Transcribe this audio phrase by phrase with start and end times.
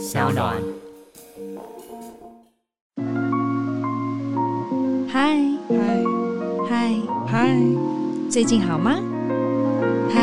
[0.00, 0.56] 小暖。
[5.06, 5.36] 嗨
[5.68, 5.76] 嗨
[6.66, 6.96] 嗨
[7.28, 7.54] 嗨，
[8.30, 8.98] 最近好吗？
[10.10, 10.22] 嗨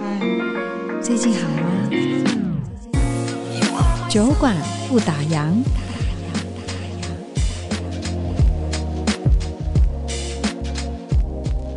[0.00, 1.88] 嗨，最近好吗？
[4.08, 4.56] 酒馆
[4.88, 5.54] 不打烊。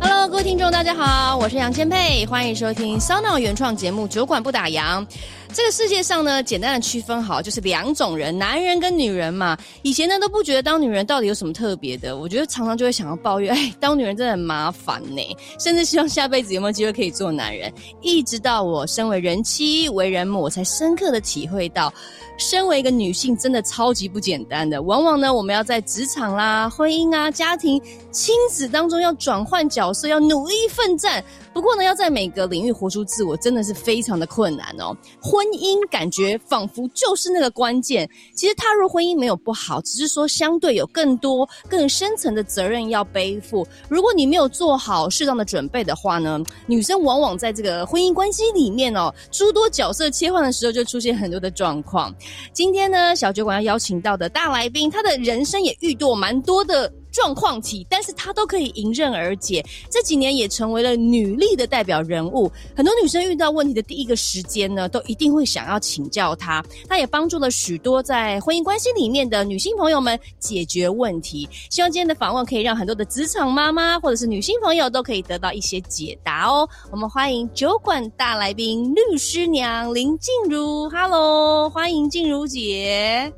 [0.00, 5.06] Hello，各位听众，大家好，我是杨千佩，欢迎收听 SoundOn 原创节目《酒馆不打烊》。
[5.52, 9.58] 这个世界上呢，简单的区分好，就是两种人，男人跟女人嘛。
[9.82, 17.72] 以前呢都不觉得当女人到底有什么特别的，我觉得常常就会想要抱怨，哎，当女人真的很麻烦呢，甚至希望下辈子有没有机会可以做男人。
[18.00, 21.92] 一直到我身为人妻、为人母，我才深刻的体会到，
[22.36, 24.80] 身为一个女性真的超级不简单的。
[24.82, 27.80] 往往呢，我们要在职场啦、婚姻啊、家庭、
[28.10, 31.22] 亲子当中要转换角色，要努力奋战。
[31.52, 34.96] 不过呢，要在每个领域活出自我，真的是非常的困难哦。
[35.20, 38.08] 婚姻感觉仿佛就是那个关键。
[38.34, 43.66] 其实踏入婚姻没有不好，只是说相对有更多更深层的责任要背负。
[43.88, 52.14] 如果你没有做好适当的准备的话呢，女生往往在这个婚姻关系里面哦，诸多角色切换的时候，就出现很多的状况。
[52.52, 56.92] 今天呢，小酒馆要邀请到的大来宾，他的人生也遇过蛮多的。
[57.10, 59.64] 状况题，但是她都可以迎刃而解。
[59.90, 62.50] 这几年也成为了女力的代表人物。
[62.76, 66.64] 很多女生遇到问题的第一个时间呢，都一定会想要请教她。
[66.88, 71.48] 她也帮助了许多在婚姻关系里面的女性朋友们解决问题。
[71.70, 76.68] 希望今天的访问可以让很多的职场妈妈或者是女性朋友都可以得到一些解答哦。
[76.90, 80.88] 我们欢迎酒馆大来宾律师娘林静茹。
[80.90, 83.32] Hello，欢迎静茹姐。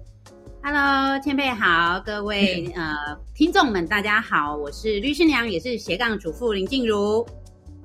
[0.65, 7.27] Hello，千佩好，各位呃听众们大家好，我是律师娘，也是斜杠主妇林静茹。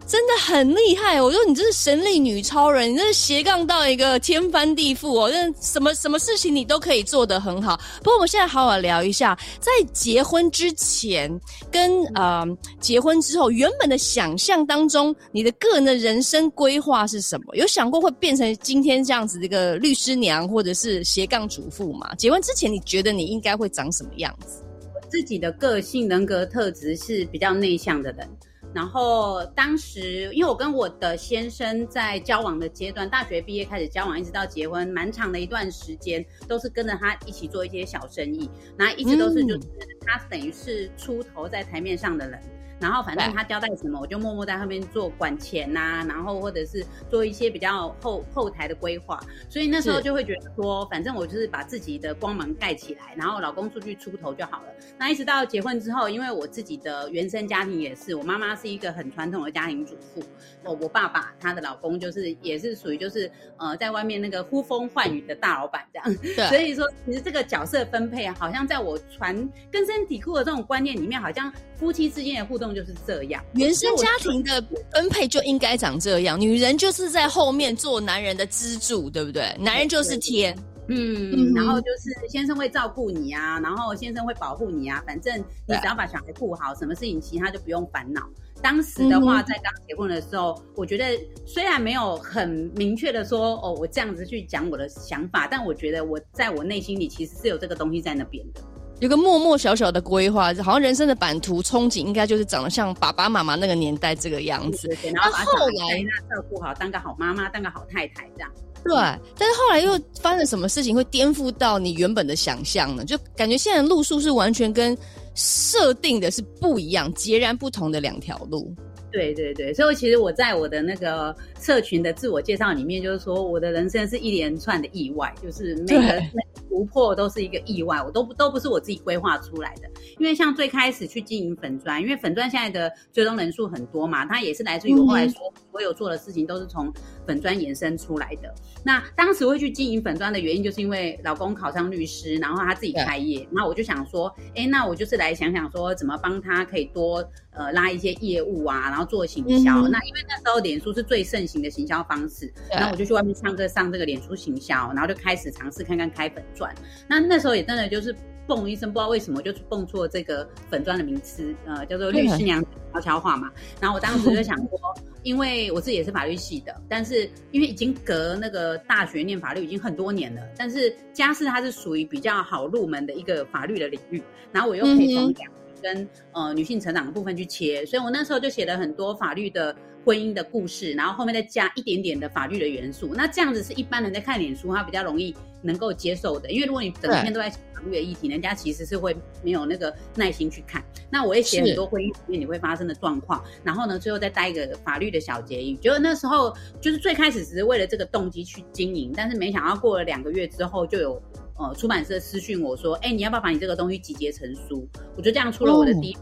[0.07, 7.77] 真的很厉害，我说你这是神力女超人，你这是斜杠到一个天翻地覆哦，那什么什么事情你都可以做得很好。
[7.97, 11.29] 不过我们现在好好聊一下，在结婚之前
[11.69, 12.45] 跟呃
[12.79, 17.53] 结婚之后，原本的想象当中，你的个人的人生规划是什么？
[17.57, 22.15] 有想过会变成今天这样子的一个律师娘，或者是斜杠主妇吗？
[22.15, 24.63] 结婚之前你觉得你应该会长什么样子？
[24.95, 28.25] 我自己的个性人格特质是比较内向的人。
[28.73, 39.67] 然后当时，因为我跟我的先生在交往的阶段，大学毕业开始交往，一直到结婚，蛮长的一段时间，都是跟着他一起做一些小生意，然后一直都是就是
[40.05, 42.39] 他等于是出头在台面上的人。
[42.79, 49.19] 然后反正他交代什么，我就默默在后面做管钱呐、啊，然后或者是做一些比较后后台的规划。
[49.49, 54.67] 所以那时候就会觉得说，反正我就是把自己的光芒盖起来，然后老公出去出头就好了。
[54.97, 60.21] 那一直到结婚之后，因为我自己的原生家庭也是，我妈妈是一个很传统的家庭主妇，
[60.63, 66.15] 我我爸爸他的老公就是也是属于就是呃在外面那个呼风唤雨的大老板这样。
[66.35, 66.47] 对。
[66.47, 69.35] 所以说，其实这个角色分配啊，好像在我传
[69.71, 72.66] 根深蒂固的这种观念里面，好像夫妻之间的互动。
[72.73, 76.39] 就是这样，原生家庭的分配就应该长这样。
[76.39, 79.55] 女人就是在后面做男人的支柱，对不对？
[79.59, 80.57] 男人就是天，
[80.87, 88.21] 嗯，嗯，然后就是先生会照顾你啊，然后先生会保护你啊，反正你只要把小孩顾好，什么事情其他就不用烦恼。
[88.59, 91.05] 当时的话，在刚结婚的时候，我觉得
[91.45, 98.61] 虽然没有很明确的说哦，我这样子去讲我的想法，但我觉得我在我内心里其实是有这个东西在那边的。
[98.99, 104.87] 有个默默小小的规划，好像人生的版图憧憬，应该就是长得像爸爸妈妈那个年代这个样子。
[104.87, 108.51] 对，对，对，然后把后来照顾好，当个好妈妈，当个好太太这样。
[108.83, 108.95] 对，
[109.37, 113.05] 但是后来又发生了什么事情，会颠覆到你原本的想象呢？
[113.05, 114.97] 就感觉现在的路数是完全跟
[115.35, 118.73] 设定的是不一样，截然不同的两条路。
[119.11, 126.21] 对对对，所以其实我在我的那个社群的自我介绍里面，就是说我的人生是一连串的意外，就是每个
[126.69, 129.89] 突破都是一个意外，我都不都不是我自己规划出来的。
[130.19, 136.91] 因为像最开始去经营粉砖，因为粉砖现在的追踪人数很多嘛，它也是来自于我后来说所有做的事情都是从
[137.25, 138.53] 粉砖延伸出来的。
[138.83, 149.87] 那当时会去经营粉砖的原因，就是因为老公考上律师，然后他自己开业，那我就想说，哎，那我就是来想想说，怎么帮他可以多呃拉一些业务啊，然后做行销。
[149.87, 156.71] 那因为那时候脸书是最盛行的行销方式，然后我就去外面上课上这个脸书行销，然后就开始尝试看看开粉钻。
[157.07, 158.15] 那那时候也真的就是。
[158.47, 162.63] 蹦一声，不知道为什么就蹦出了这个粉钻的名词，呃，叫做律师娘
[162.93, 163.51] 悄悄话嘛。
[163.81, 164.79] 然后我当时就想说，
[165.21, 175.51] 因为我自己也是法律系的，但是因为已经隔那个大学念法律已经很多年了，但是家事它是属于比较好入门的一个法律的领域，然后我又可以从两
[175.87, 179.73] 跟呃女性成长的部分去切，所以我那时候就写了很多法律的
[180.03, 183.13] 婚姻的故事，然后后面再加一点点的法律的元素。
[183.15, 186.51] 那这样子是一般人在看脸书，他比较容易能够接受的。
[186.51, 190.83] 因为如果你整天都在法律的议题，人家其实是会没有那个耐心去看。
[191.09, 195.75] 那我也写很多婚姻里面你会发生的状况，然后呢，最后再带一个法律的小结语。
[195.77, 201.21] 觉得那时候就是最开始只是为了这个动机去经营，但是没想到过了两个月之后，就有
[201.57, 204.87] 呃出版社私讯我说：“哎，你要不要把你这个东西集结成书？”
[205.17, 206.13] 我就这样出了我的第一。
[206.13, 206.19] 哦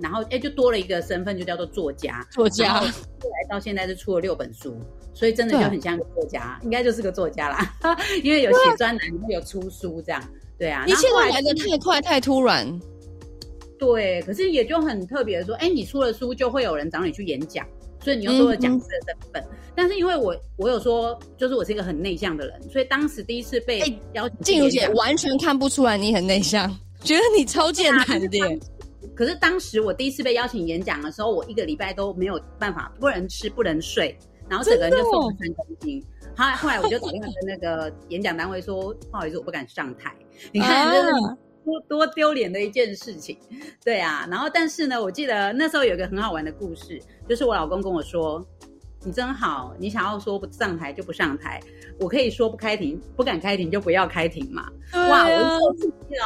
[0.00, 2.26] 然后哎，就多了一个身份，就叫做作家。
[2.30, 4.74] 作家，后来到现在是出了六本书，
[5.12, 7.98] 所以真的就很像个作家，应该就是个作家啦。
[8.22, 10.22] 因为有写专栏，有出书这样。
[10.58, 12.66] 对啊，一切都来的太快太突然。
[13.78, 17.66] 对，可是也就很特别的说，哎，你出了书，就会有人找你去演讲，
[18.04, 19.42] 所以你又多了讲师的身份。
[19.42, 23.80] 嗯、但是因为我我有说，就是我是一个很内向的人，所以当时第一次被
[24.12, 26.68] 邀请，静茹姐完全看不出来你很内向，
[27.02, 28.60] 觉得你超健谈的。
[29.14, 34.16] 可是当时我第一次被邀请演讲的时候，我一个礼拜都没有办法，不能吃，不能睡，
[34.48, 36.04] 然后整个人就瘦了三公斤。
[36.36, 40.12] 后来、哦、后来我就打电话跟那个演讲单位说，不好意思，我不敢上台。
[40.50, 41.12] 你看，这是
[41.64, 43.38] 多多丢脸的一件事情。
[43.84, 48.46] 对啊，然后但是呢，我记得那时候有一个很好玩的故事，就是我老公跟我说。
[49.06, 51.60] 你真好，你想要说不上台就不上台，
[52.00, 54.62] 我可以说不开庭，不敢开庭就不要开庭嘛。
[54.92, 55.60] 啊、哇，我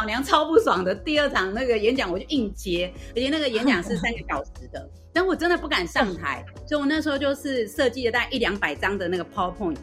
[0.01, 0.95] 老娘超不爽的。
[0.95, 9.77] 第二场那个演讲我就硬接，而且那个演讲是三个小时的，但我真的不敢上台，所以我那时候就是设计了大概一两百张的那个 PowerPoint，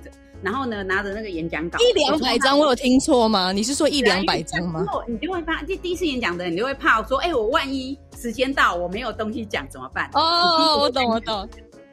[0.46, 1.80] 然后呢拿着那个演讲稿。
[1.80, 3.52] 一两百张，我有听错吗？
[3.52, 4.86] 你是说一两百张吗？
[5.08, 10.08] 你就会怕，第第一次演讲的人，你就会怕说，哎、欸，我万一时间到我没有东西讲怎么办？
[10.14, 11.50] 哦，我懂，我懂。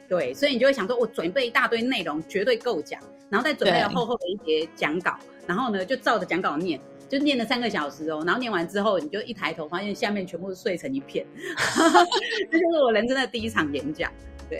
[0.07, 5.17] 对，所以你就会想说，我准备一大堆内容，绝对够讲，然后再准备了厚厚的一叠讲稿，
[5.47, 6.79] 然后呢，就照着讲稿念，
[7.09, 11.25] 就念了三个小时哦，然后念完之后，你就一抬头，发现下面全部是碎成一片，
[12.51, 14.11] 这就是我人生的第一场演讲。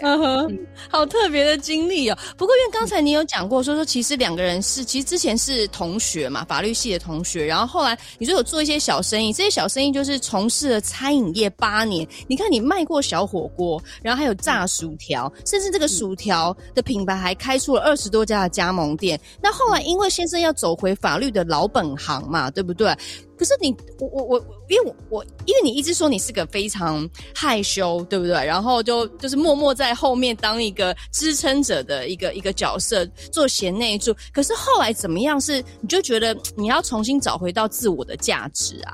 [0.02, 0.60] 嗯哼，
[0.90, 2.18] 好特别的经历哦。
[2.38, 7.46] 不过因为刚才你有讲过，说说其实两个人是其实之前是同学嘛，法律系的同学。
[7.46, 12.08] 然后后来你说有做一些小生意，这些小生意就是从事了餐饮业八年。
[12.28, 19.20] 你看你卖过小火锅，然后还有炸薯条，甚至这个薯条的品牌还开出了二十多家的加盟店。
[19.42, 22.96] 那后来因为先生要走回法律的老本行嘛，对不对？
[23.36, 28.34] 可是你，我我我，因为我我，因为你一直说你是个非常害羞，对不对？
[28.34, 34.16] 然后就就是默默在后面当一个支撑者的一个一个角色，做贤内助。
[34.32, 35.42] 可是后来怎么样？
[35.42, 38.94] 是你就觉得你要重新找回到自我的价值啊？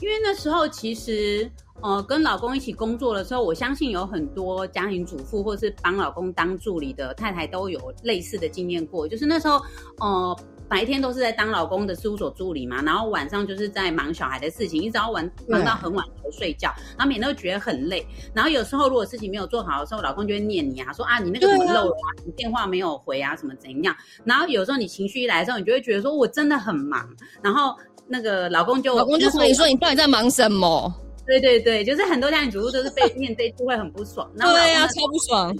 [0.00, 1.50] 因为那时候其实，
[1.80, 9.60] 呃，跟老公一起工作的时候，我相信有很多家庭主妇或是帮老公当助理的太太都有类似的经验过，就是那时候，
[10.00, 10.38] 呃。
[10.72, 18.06] 白天都是在当老公的事务所助理嘛，然后晚上就是在忙小孩的事情，一直要玩忙到很晚才睡觉，然后每天都觉得很累。
[18.32, 23.94] 然后有时候如果事情没有做好的时候，老公就会念你啊，说啊你那个怎么漏了啊，你电话没有回啊，什么怎样。
[24.24, 27.06] 然后有时候你情绪一来的时候，你就会觉得说我真的很忙。
[27.42, 27.76] 然后
[28.08, 30.90] 那个老公就老公就说你说你到底在忙什么？
[31.26, 34.26] 对对对，就是很多家庭主妇都是被念这句会很不爽。
[34.38, 35.54] 对呀、啊，超不爽。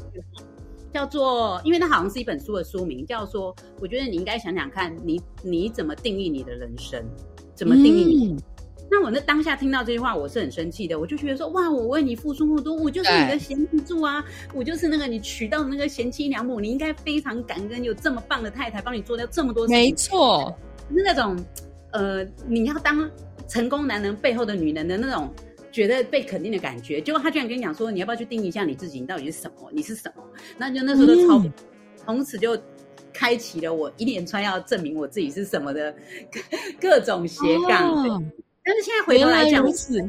[0.93, 7.03] 叫做，因为它好像是一本书的书名，叫做，我觉得你应该想想看你，你你怎么定义你的人生，
[7.55, 8.33] 怎么定义你？
[8.33, 8.39] 嗯、
[8.91, 14.23] 那我那当下听到这句话，我是很生气的，我就觉得说，哇，我为你付出那么多，我就是你的贤内助啊，
[14.55, 19.77] 我就是那个你娶到的那个贤妻良母，你应该非常感恩，有这么棒的太太帮你做掉这么多事情。
[19.79, 20.55] 没错，
[20.91, 21.37] 是那种，
[21.93, 23.11] 呃，你要当
[23.49, 25.29] 成功男人背后的女人的那种。
[25.72, 29.70] 觉得被肯定的感觉，结果他居然跟你讲说，你要不要去定义一下你自己，你到底是什么？
[29.72, 30.22] 你是什么？
[30.58, 31.52] 那就那时候都超，嗯、
[31.96, 32.56] 从此就
[33.12, 35.93] 开启了我一连串要证明我自己是什么的
[36.31, 36.41] 各，
[36.91, 37.91] 各种斜杠。
[37.91, 38.22] 哦、
[38.62, 40.08] 但是现在回头来讲，是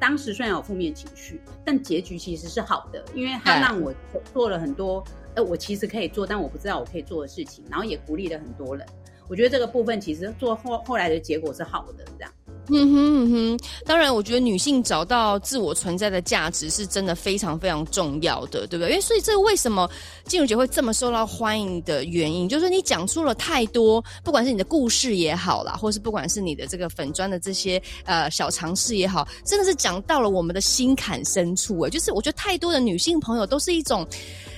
[0.00, 3.94] 当时虽然有负面情绪，但结局其实是好的，因为他让我
[4.34, 5.02] 做了很多，
[5.36, 8.84] 呃，我其实可以做，但我不知道我可以做的事情，然后也鼓励了很多人。
[9.28, 12.32] 我觉得这个部分其实做后后来的结果是好的，这样。
[12.74, 18.88] 嗯哼嗯哼，当然，我觉得女性找到自我存在的价值是真的非常非常重要的，对不对？
[18.90, 19.88] 因为所以这个为什么
[20.24, 34.06] 静茹姐会这么受到欢迎的原因，就是你讲出了太多，不管是你的故事也好啦，或是不管是你的这个粉砖的这些呃小尝试也好，真的是讲到了我们的心坎深处诶，就是我觉得太多的女性朋友都是一种。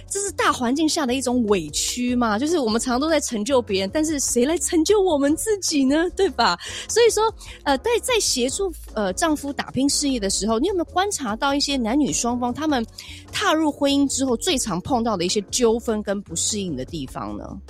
[0.08, 2.38] 这是大环境下的一种委屈嘛？
[2.38, 6.08] 就是我们常常都在成就别人，但是谁来成就我们自己呢？
[6.16, 6.56] 对吧？
[6.88, 7.24] 所以说，
[7.64, 12.86] 呃，在在协助呃丈夫打拼事业的时候，你有没有观察到一些男女双方他们
[13.32, 17.60] 踏入婚姻之后最常碰到的一些纠纷跟不适应的地方呢？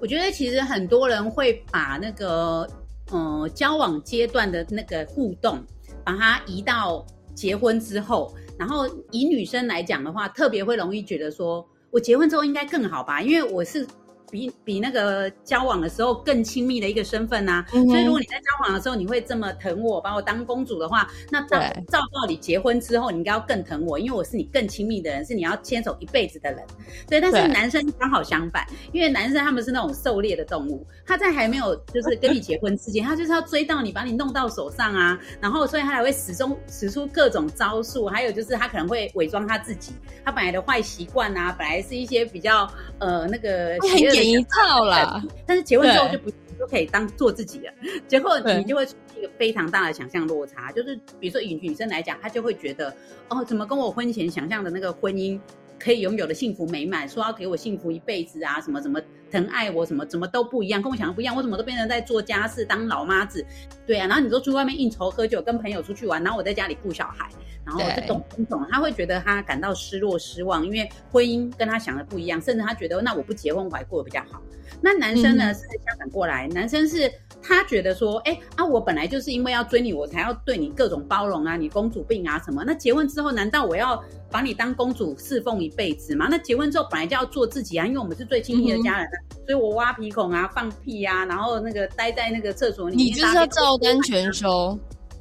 [0.00, 2.68] 我觉得其实很多人会把那个
[3.10, 5.62] 呃交往阶段的那个互动，
[6.02, 8.34] 把它移到结婚之后。
[8.58, 13.20] 然后以女生来讲的话，特别会容易觉得说，我结婚之后应该更好吧？
[13.20, 13.86] 因为我是
[14.30, 17.66] 比比那个交往的时候更亲密的一个身份呐、啊。
[17.72, 26.60] 嗯、所以如果你在交往的时候你会这么疼我，把我当公主的话，那照照道理结婚之后你应该要更疼我，因为我是你更亲密的人，是你要牵手一辈子的人。
[27.08, 39.92] 对，但是男生刚好相反，因为男生他们是那种狩猎的动物，他在还没有就是跟你结婚之前， 他就是要追到你，把你弄到手上啊，然后所以他才会始终使出各种招数，还有就是他可能会伪装他自己，
[40.24, 47.72] 他本来的坏习惯啊，本来是一些比较呃那个很演一套啦，但是结婚之后就不就可以当做自己了，
[48.06, 52.94] 结果你就会出现一个非常大的想象落差，就是比如说以女生来讲，她就会觉得
[53.28, 55.38] 哦，怎么跟我婚前想象的那个婚姻
[55.78, 59.00] 可以拥有的幸福美满，说要给我幸福一辈子啊，什么什么
[59.30, 63.44] 疼爱我，什么怎么都不一样，跟我想的不一样，我怎么都变成在做家事当老妈子，
[63.86, 67.28] 对啊，然后你说去外面应酬喝酒，跟朋友出去玩，然后我在家里顾小孩，
[67.64, 74.40] 然后这种这种，他会觉得他感到失落失望，因为婚姻跟他想的不一样，甚至他觉得那我不结婚我还过得比较好。
[74.84, 77.10] 那男生呢、嗯、是相反过来，男生是
[77.42, 84.02] 他觉得说，哎啊，我本来就是因为要追你，我才要对你各种包容啊，你公主病啊什么，那结婚之后难道我要？
[84.30, 86.26] 把你当公主侍奉一辈子吗？
[86.28, 94.76] 那结婚之后本来就要做自己啊，因为我们是最亲密的家人、啊嗯、所以我挖鼻孔啊、放屁啊，然后那个待在那个厕所里面，你就是要照单全收。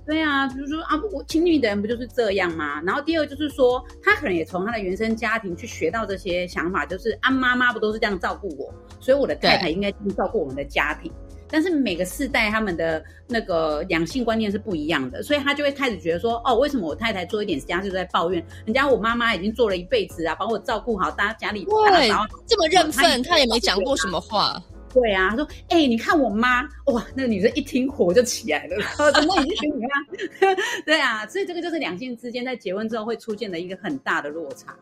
[0.06, 2.82] 对啊，就是说啊，我亲密的人不就是这样吗？
[2.82, 11.12] 然后第二就是说，他可能也从他的原生家庭去学到这些想法，就是啊，妈妈不都是这样照顾我，所以我的太太应该去照顾我们的家庭。
[11.50, 24.60] 但是每个世代他们的那个两性观念是不一样的，所以他就会开始觉得说，哦，为什么我太太做一点家事就在抱怨，人家我妈妈已经做了一辈子啊，把我照顾好，大家家里对，然后这么认份，他也没讲过什么话。
[24.94, 28.78] 对啊，他说，哎、欸，你看我妈，哇，那个女生一听火就起来了，
[29.14, 30.56] 怎么已经学你妈？
[30.86, 34.76] 对啊，所以这个就是两性之间在结婚之后会出现的一个很大的落差。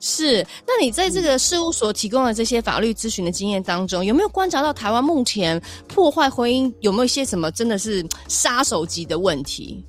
[0.00, 9.84] 是，那你在这个事务所提供的这些法律咨询的经验当中，有没有观察到台湾目前破坏婚姻有没有一些什么真的是杀手级的问题？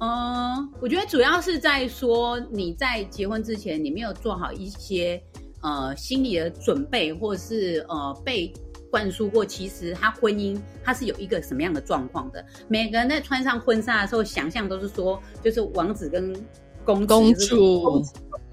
[0.00, 5.20] 嗯，我觉得主要是在说你在结婚之前，你没有做好一些
[5.62, 8.52] 呃心理的准备，或是呃被
[8.90, 12.44] 灌输过，其实他婚姻他是有一个什么样的状况的。
[12.68, 16.34] 每个人在穿上婚纱的时候，想象都是说就是王子跟
[16.88, 17.82] 公公主。
[17.82, 18.10] 公主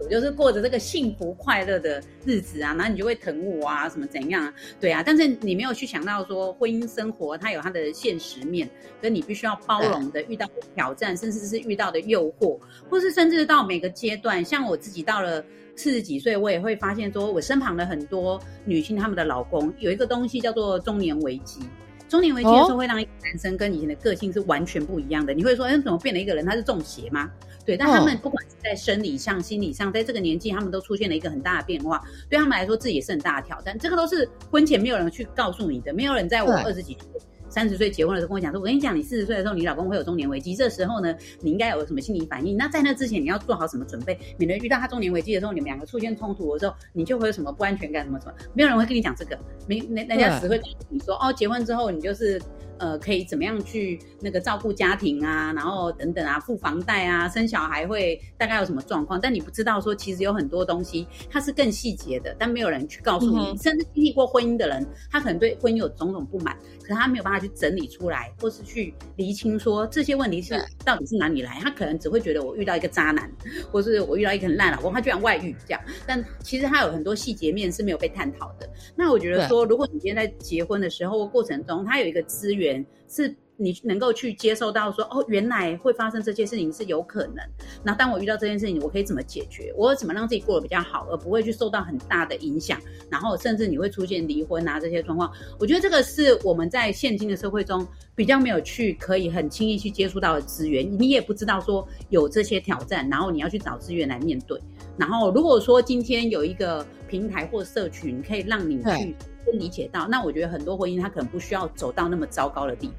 [0.10, 4.54] 就是过着这个幸福快乐的日子啊，然后你就会疼我啊，什么怎样啊？
[4.80, 8.70] 对啊，但是你没有去想到说婚姻生活它有它的现实面，
[9.02, 15.44] 跟你必须要包容的遇到的挑战，甚至是遇到的诱惑，或是甚至到每个阶段，像我自己到了
[15.76, 21.62] 四十几岁，我也会发现说，我身旁的很多女性，她们的老公有一个东西叫做中年危机。
[22.08, 25.34] 中年危机的时候，会让一个男生跟以前的个性是完全不一样的。
[25.34, 26.46] 你会说，哎，怎么变了一个人？
[26.46, 27.32] 他是中邪吗？
[27.66, 32.02] 对，但他们不管是在生理上、心理上，在这个年纪，他们都出现了一个很大的变化。
[32.30, 33.78] 对他们来说，自己也是很大的挑战。
[33.80, 37.22] 这个都是婚前没有人去告诉你的，没有人在我二十几岁。
[37.48, 42.58] 三十岁结婚的时候跟我讲说，我跟你讲，你四十岁的时候，你老公会有中年危机，这时候呢，你应该有什么心理反应？
[42.58, 52.42] 那在那之前，你要做好什么准备，免得遇到他中年危机的时候，你们两个出现冲突的时候，你就会有什么不安全感，什么什么，没有人会跟你讲这个，没，那人家只会跟你说，哦，结婚之后你就是。
[52.78, 59.20] 呃，可以怎么样去那个照顾家庭啊，然后等等啊，付房贷啊，生小孩会大概有什么状况？
[59.20, 63.52] 但你不知道说，其实有很多东西它是更细节的，但没有人去告诉你。
[63.52, 71.60] 嗯、甚至经历过婚姻的人，他可能对婚姻有种种不满，可是他没有办法去整理出来，或是去厘清说这些问题是到底是哪里来。
[71.62, 73.32] 他可能只会觉得我遇到一个渣男，
[73.72, 75.82] 或是我遇到一个很烂老公，他居然外遇这样。
[76.06, 78.70] 但其实他有很多细节面是没有被探讨的。
[78.96, 82.65] 那我觉得说，如果你今天在结婚的时候过程中，他有一个资源。
[83.08, 87.38] 是你能够去接受到说哦，原来会发生这件事情是有可能。
[87.84, 89.74] 那当我遇到这件事情，我可以怎么解决？
[89.78, 92.78] 我怎么让自己过得比较好，而不会去受到很大的影响？
[93.10, 95.32] 然后甚至你会出现离婚啊这些状况。
[95.58, 100.86] 我觉得这个是我们在现今的社会中比较没有去可以很轻易去接触到的资源。
[101.00, 104.60] 你也不知道说有这些挑战，然后你要去找资源来面对。
[104.98, 109.16] 然后如果说今天有一个平台或社群可以让你去。
[109.54, 112.94] 理解到，那我觉得很多婚姻它可能不需要走到那么糟糕的地步。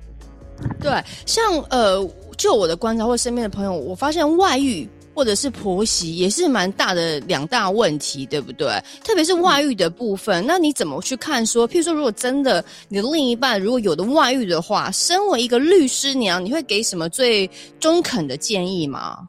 [0.81, 8.69] 对，像呃，就我的观察或身边的朋友，我发现外遇或者是婆媳也是蛮大的两大问题，对不对？
[9.03, 11.69] 特别是外遇的部分，嗯、那你怎么去看说？
[11.69, 17.50] 譬如说，如果真的你的另一半如果有的外遇的话，身为一个律师娘，你会给什么最
[17.81, 19.29] 中肯的建议吗？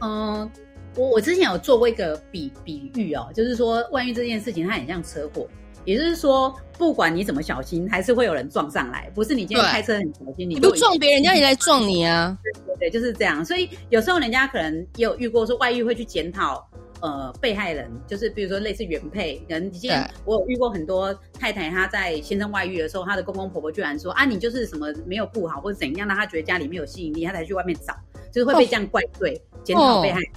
[0.00, 0.50] 嗯，
[0.98, 5.46] 我我之前有做过一个比比喻哦，就是说外遇这件事情，它很像车祸。
[5.84, 9.10] 也就是说，不管你怎么小心，还是会有人撞上来。
[9.14, 12.36] 不是你今天开车很小心，你，不撞别人，人家也来撞你啊。
[12.42, 13.42] 对对对，就是这样。
[13.42, 16.68] 所以有时候人家可能也有遇过说外遇会去检讨
[17.00, 27.94] 呃被害人，就是比如说类似原配，人之前我有遇过很多太太，她在先生外遇的时候，她的公公婆婆居然说啊，你就是什么没有顾好或者怎样，让她觉得家里没有吸引力，她才去外面找，
[28.30, 30.28] 就是会被这样怪罪，检讨被害人。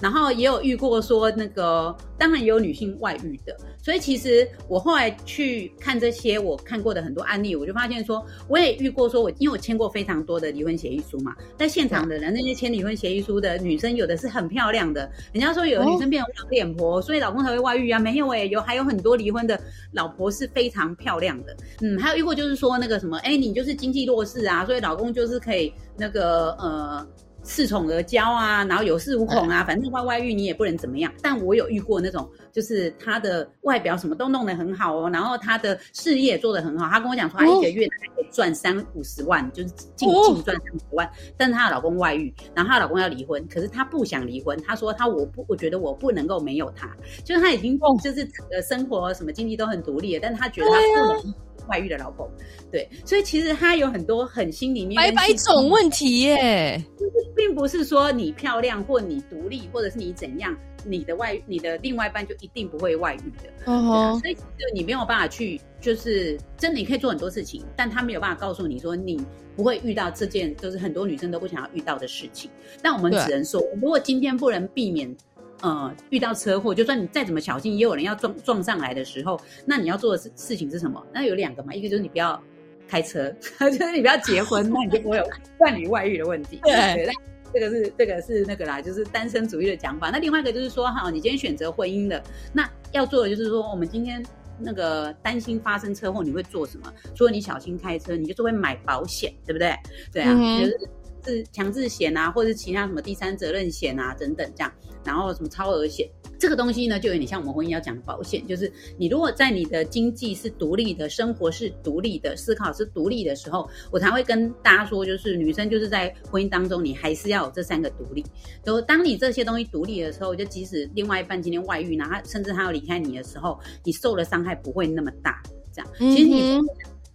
[0.00, 19.58] 然后也有遇过说那个，当然也有女性外遇的，所以其实我后来去看这些我看过的很多案例，我就发现说，我也遇过说，我因为我签过非常多的离婚协议书嘛，在现场的人那些签离婚协议书的女生，有的是很漂亮的，人家说有的女生变成黄脸婆，所以老公才会外遇啊，没有诶、欸，有还有很多离婚的
[19.92, 27.06] 老婆是非常漂亮的，嗯，还有遇过就是说那个什么，哎，你就是经济弱势啊，所以老公就是可以那个呃。
[27.44, 31.12] 恃宠而骄啊，然后有恃无恐啊，反正外外遇你也不能怎么样。
[31.20, 36.88] 但我有遇过那种，就是他的外表什么都弄得很好哦，然后他的事业做得很好。
[36.88, 41.10] 她跟我讲说，她一个月可以赚三五十万，就是净净赚三五十万。
[41.36, 44.60] 但是她的老公外遇，然后她老公要离婚，可是她不想离婚。
[44.62, 46.94] 她说她我不，我觉得我不能够没有他，
[47.24, 51.34] 就是她已经就是整个生活什么经济都很独立了，但是她觉得她不能。
[51.68, 52.28] 外遇的老公，
[52.72, 60.52] 对，所以其实他有很多很心里面百百种问题耶，就是并不是说你漂亮或你独立，或者是你怎样，
[60.84, 63.72] 你的外你的另外一半就一定不会外遇的。
[63.72, 64.20] 哦、uh-huh.
[64.20, 64.40] 所以就
[64.74, 69.24] 你没有办法去，就是真的你可以做很多事情，但他没有办法告诉你说你
[69.56, 72.50] 不会遇到这件，就是很多女生都不想要遇到的事情。
[72.82, 75.14] 但我们只能说，如果今天不能避免。
[75.60, 81.00] 呃，遇到车祸，就算你再怎么小心，也有人要撞撞上来的时候，那你要做的事事情是什么？
[81.14, 82.42] 那有两个嘛，一个就是你不要
[82.88, 83.30] 开车，
[83.70, 85.24] 就是你不要结婚，那你就不会有
[85.60, 86.58] 伴侣外遇的问题。
[86.64, 87.08] 对，
[87.52, 90.10] 这个是这个是那个啦，就是单身主义的讲法。
[90.10, 94.24] 那另外一个就是说，哈，你今天选择婚姻的，那要做的就是说，我们今天
[94.58, 96.92] 那个担心发生车祸，你会做什么？
[97.14, 99.74] 除了你小心开车，你就是会买保险，对不对？
[100.12, 100.78] 对啊，嗯、就是。
[101.24, 104.72] 是强制险啊，或者是其他什么第三责任险啊等等这样，
[105.04, 106.04] 然后什么超额险，
[106.42, 108.68] 这个东西呢，就有点像我们婚姻要讲的保险，就是
[108.98, 118.24] 你如果在你的经济是独立的，生活是独立的，思考是独立的时候，我才会跟大家说，就是女生就是在婚姻当中，你还是要有这三个独立。
[118.64, 125.40] 就当你这些东西独立的时候，就即使另外一半今天外遇，然后甚至他要离开你的时候，你受的伤害不会那么大。
[125.72, 126.58] 这样，其实你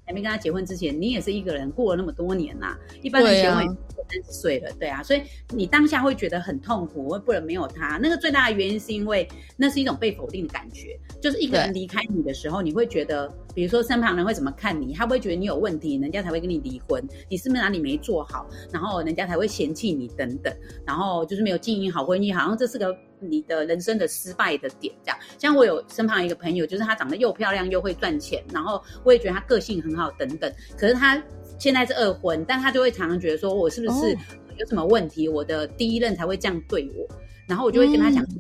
[0.06, 3.78] 还没跟他结婚之前，你也是一个人过了那么多年呐、啊，一般的结婚。
[4.10, 7.98] 三十岁了，对啊，所以你当下会觉得很痛苦，会不能没有他。
[8.02, 20.54] 那个最大的原因是因为那是一种被否定的感觉，就是一个人离开你的时候，你会觉得，比如说身旁人会怎么看你，他不会觉得你有问题，人家才会跟你离婚，你是不是哪里没做好，然后人家才会嫌弃你等等，
[20.86, 25.20] 然后就是没有经营好婚姻，好像这是个你的人生的失败的点，这样。
[25.38, 31.22] 像我有身旁一个朋友，就是她长得又漂亮又会赚钱，然后我也觉得她个性很好等等，可是她。
[31.58, 34.18] 现在是二婚，但他就会常常觉得说，我是不是
[34.58, 35.28] 有什么问题？
[35.28, 37.08] 我的第一任才会这样对我，
[37.48, 38.38] 然后我就会跟他讲说，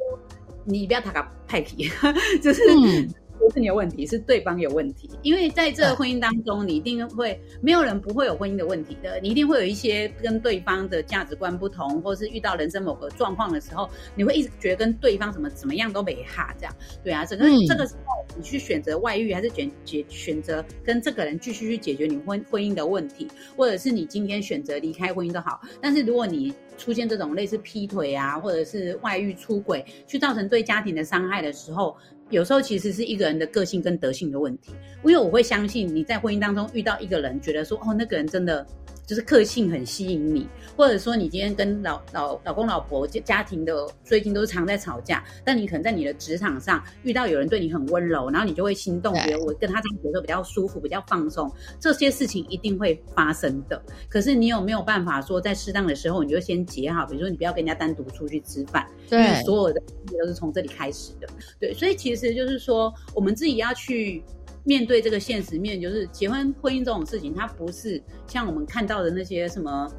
[0.66, 1.90] 你不要他个派皮，
[2.42, 2.62] 就是。
[2.72, 3.08] 嗯
[3.40, 5.08] 不是你有问题，是对方有问题。
[5.22, 9.20] 因为在这个婚姻当中，你一定会没有人不会有婚姻的问题的。
[9.22, 16.76] 你一定会有一些跟对方的价值观不同，或是遇到人生某个状况的时候，你会一直觉得跟对方怎么怎么样都没哈这样。
[17.04, 25.60] 对啊，整个这个时候你去选择外遇，还是选选选择跟这个人继续去解决你婚婚姻的问题，或者是你今天选择离开婚姻都好。
[25.82, 31.98] 但是如果你出现这种类似劈腿啊，或者是外遇出轨，去造成对家庭的伤害的时候，
[32.30, 34.74] 有时候其实是一个人的个性跟德性的问题。
[35.04, 38.66] 因为我会相信你在婚姻当中遇到一个人，觉得说哦，那个人真的。
[39.08, 53.82] 就是个性很吸引你，或者说你今天跟老老老公老婆家庭的最近都是常在吵架，但你可能在你的职场上遇到有人对你很温柔，然后你就会心动，觉得我跟他这样觉得比较舒服，比较放松，这些事情一定会发生的。
[54.10, 57.06] 可是你有没有办法说在适当的时候你就先结好？
[57.06, 59.82] 比如说你不要跟人家单独出去吃饭，对，因为所有的
[60.20, 61.30] 都是从这里开始的。
[61.62, 64.22] 对，所以其实就是说我们自己要去。
[64.68, 69.90] 面对这个现实面，就是结婚婚姻这种事情，它不是像我们看到的那些什么，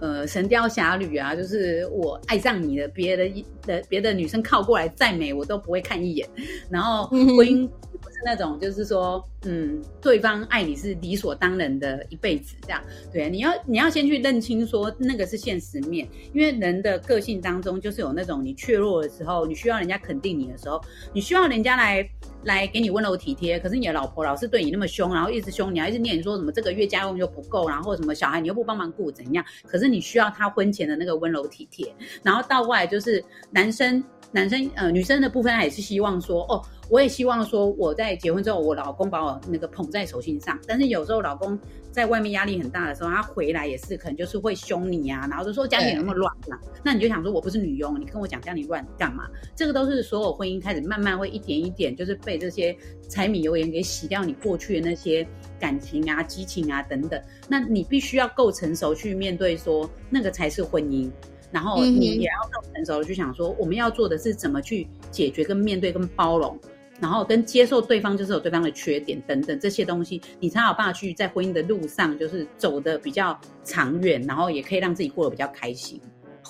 [0.00, 3.28] 呃，神雕侠侣啊，就是我爱上你的，别的
[3.66, 6.28] 的别的女生靠过来再美我都不会看一眼，
[6.70, 8.22] 然后婚姻不是。
[8.24, 12.80] 那种就是说，嗯，对方爱你是理所当然的，一辈子这样。
[13.12, 20.80] 对，你要你要先去认清说那个是现实面，因为人的个性当中就是有那种你怯弱的时候，你需要人家肯定你的时候，
[21.12, 22.08] 你需要人家来
[22.44, 23.58] 来给你温柔体贴。
[23.58, 29.44] 可是你的老婆老是对你那么凶，然后一直凶你，还一直念说什么这个月家用就不够，然后什么小孩你又不帮忙顾怎样？
[29.66, 36.62] 可是你需要他婚前的那个温柔体贴，然后到后来就是男生男生呃女生的部分，他也是希望说哦。
[36.90, 40.58] 我也希望说我在结婚之后，我老公把我那个捧在手心上。
[40.66, 41.58] 但是有时候老公
[41.90, 46.58] 在外面压力很大的时候，他回来也是可能就是会凶你啊，然后就说家里那么乱嘛。
[46.84, 49.26] 那你就想说我不是女佣，你跟我讲家里乱干嘛？
[49.56, 52.76] 这个都是所有婚姻开始慢慢会一点一点，就是被这些
[53.08, 55.26] 柴米油盐给洗掉你过去的那些
[55.58, 57.20] 感情啊、激情啊等等。
[57.48, 61.10] 那你必须要够成熟去面对，说那个才是婚姻。
[61.50, 66.58] 然后你也要够成熟的去想说，我们要做的是怎么去解决、跟面对、跟包容，
[66.98, 76.00] 然后跟接受对方就是有对方的缺点等等这些东西，你才有办法去在婚姻的路上就是走的比较长远，然后也可以让自己过得比较开心。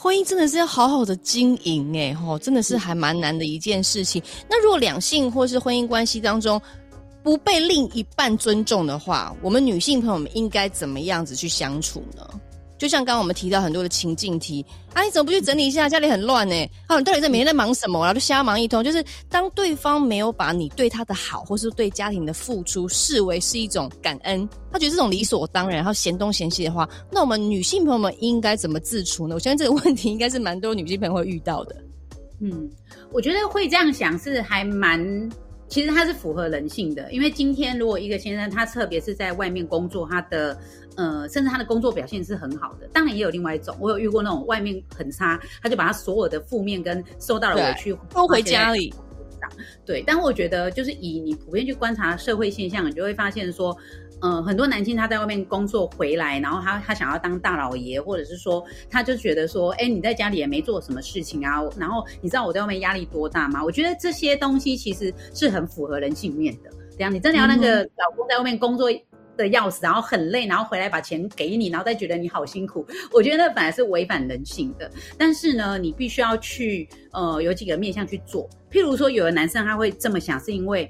[0.03, 4.21] 婚姻真的是要好好的经营哎，吼，真的是还蛮难的一件事情。
[4.51, 6.61] 那如果两性或是婚姻关系当中
[7.23, 12.29] 不被另一半尊重的话，我们女性朋友们应该怎么样子去相处呢？
[12.83, 15.89] 就像刚刚我们提到很多的情境题啊，你怎么不去整理一下？
[15.89, 16.69] 家里很乱呢？
[16.89, 18.01] 啊，你到底在每天在忙什么？
[18.01, 18.83] 然后就瞎忙一通。
[18.83, 29.37] 就是当对方没有把你对他的好，或是对家庭的付出视为是一种感恩，他觉得这种理所当然，然后嫌东嫌西的话，那我们女性朋友们应该怎么自处呢？
[29.37, 31.77] 我相信这个问题应该是蛮多女性朋友会遇到的。
[32.41, 32.69] 嗯，
[33.13, 35.01] 我觉得会这样想是还蛮。
[35.73, 40.55] 其实它是符合人性的，因为今天如果一个先生他特别是在外面工作，他的
[40.97, 48.93] 呃，甚至他的工作表现是很好的，当然也有另外一种，我有遇过那种外面很差，他就把他所有的负面跟受到的委屈都回家里。
[49.87, 53.75] 对，但我觉得就是以你普遍去观察社会现象，你就会发现说。
[54.23, 61.61] 嗯、呃，很多男性他在外面工作回来，然后他他想要当大老爷，或者是说，他就觉得说，哎，你在家里也没做什么事情啊。
[61.77, 63.63] 然后你知道我在外面压力多大吗？
[63.63, 66.71] 我觉得这些东西其实是很符合人性面的。
[66.97, 68.89] 这样，你真的要那个老公在外面工作
[69.37, 74.89] 的要死，然后很累，然后回来把钱给你，然后再觉得你好辛苦，我觉得那本来是违反人性的。
[75.19, 78.49] 但是呢，你必须要去呃有几个面向去做。
[78.71, 80.89] 譬如说，有的男生他会这么想，是因为。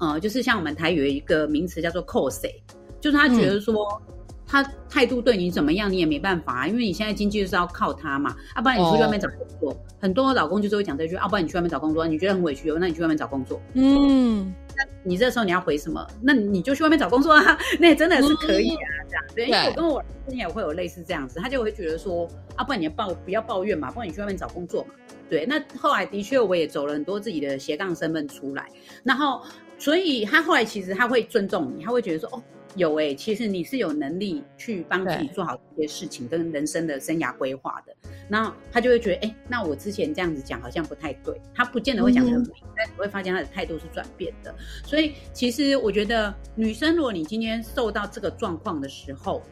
[0.00, 2.62] 呃，就是像我们台语有一个名词叫做“扣谁”，
[3.00, 4.00] 就是他觉得说
[4.46, 9.70] 他态度对你怎么样，你也没办法啊，因为你现在经济就是要靠他嘛，要、啊、不然你出去外面找工作。
[9.70, 9.76] Oh.
[10.00, 13.60] 很多老公就是会讲这句，要、啊、不然你去外面找工作，你觉得很委屈，那你去外面找工作。
[13.74, 16.04] 嗯，那你这时候你要回什么？
[16.22, 19.24] 那你就去外面找工作啊， 那也真的是可以啊，这样。
[19.36, 24.94] 对，因为我跟我之前也会有类似这样子，他就会觉得说，啊，不然你要抱不要抱怨嘛，不然你去外面找工作嘛。
[25.28, 28.66] 对，那后来的确我也走了很多自己的斜杠身份出来，
[29.04, 29.42] 然后。
[29.80, 32.42] 所以他后来其实他会尊重你，他会觉得说哦，
[32.76, 37.96] 有哎、欸，其实你是有能力去帮自己做好这些事情跟人生的生涯规划的。
[38.28, 41.34] 然后他就会觉得，哎、欸，那我之前这样子讲好像不太对。
[41.54, 44.54] 他不见得会讲得很明，但你会发现他的态度是转变的。
[44.84, 49.42] 所以其实我觉得，女生如果你今天受到这个状况的时候，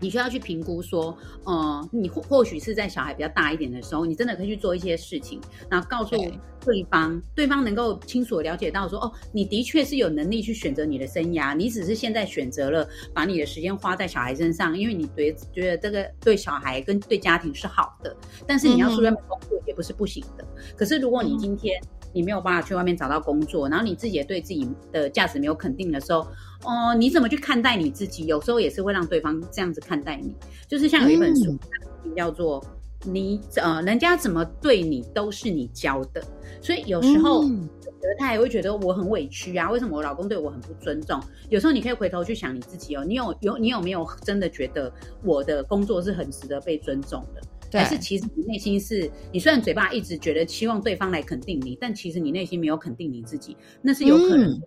[0.00, 6.32] 你需要去评估说，呃，你或或许是在小孩比较大一点的时候，你真的可以去做一些事情，然后告诉对。
[6.90, 18.14] 方，对，对方能够清楚的了解到说，哦，你的确是有能力去选择你的生涯，你只是现在选择了把你的时间花在小孩身上，因为你觉觉得这个对小孩跟对家庭是好的，
[18.46, 20.44] 但是你要出外面工作也不是不行的。
[20.56, 21.80] 嗯、可是如果你今天
[22.12, 26.26] 你没有办法去外面找到工作，然后你自己也对自己的价值没有肯定的时候，
[26.64, 28.26] 哦，你怎么去看待你自己？
[28.26, 30.34] 有时候也是会让对方这样子看待你。
[30.66, 31.56] 就是像有一本书，
[32.04, 32.64] 嗯、叫做
[33.04, 36.22] “你呃，人家怎么对你都是你教的”。
[36.60, 37.68] 所以有时候，嗯、
[38.18, 41.20] 他也会觉得我很委屈啊，为什么我老公对我很不尊重？
[41.50, 44.92] 有时候你可以回头去想你自己哦，你有有你有没有真的觉得
[45.22, 47.40] 我的工作是很值得被尊重的？
[47.70, 54.50] 对还是其实你内心是你虽然嘴巴一直觉得期望对方来肯定你，但其实你内心没有肯定你自己，那是有可能。
[54.52, 54.62] 嗯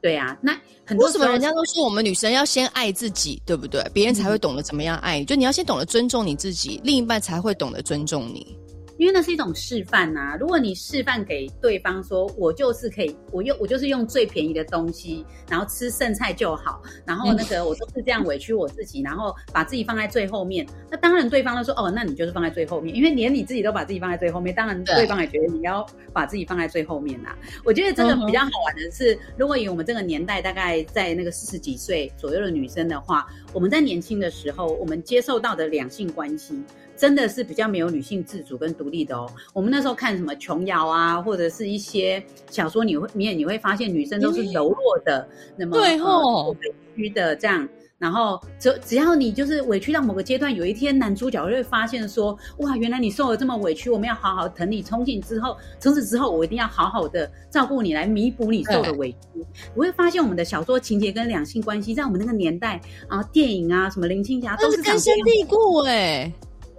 [0.00, 0.52] 对啊，那
[0.84, 3.82] 很多时候，为什么人家都说我们女生要先爱自己，对不对？
[3.94, 5.24] 别人才会懂得怎么样爱你。
[5.24, 8.54] 就你要先懂得尊重你自己，另一半才会懂得尊重你。
[8.96, 10.36] 因为那是一种示范呐、啊。
[10.38, 20.66] 如果你示范给对方说，我就是可以，我用我就是用最便宜的东西，然后吃剩菜就好，然后那个我都是这样委屈我自己，然后把自己放在最后面。
[20.90, 27.38] 那当然，对方都说哦，那你就是放在最后面，因为连你自己都把自己放在最后面，当然对方也觉得你要把自己放在最后面呐、啊。
[27.64, 36.62] 我觉得这个比较好玩的是，如果以我们这个年代，大概在那个四十几岁左右的女生的话，我们在年轻的时候，我们接受到的两性关系。
[36.96, 39.28] 真的是比较没有女性自主跟独立的哦。
[39.52, 47.68] 我们那时候看什么琼瑶啊，或者是一些小说，你会你也你会发现女生都是柔弱的，那么对吼委屈的这样。
[47.96, 59.44] 然后只只要你就是委屈到某个阶段，有一天男主角就会发现说，哇，原来你受了这么委屈，我们要好好疼你，从今之后，从此之后，我一定要好好的照顾你，来弥补你受的委屈。
[59.74, 62.78] 我会发现我们的小说情节跟两性关系，在我们那个年代
[63.08, 66.30] 啊，电影啊，什么林青霞都是根深蒂固哎。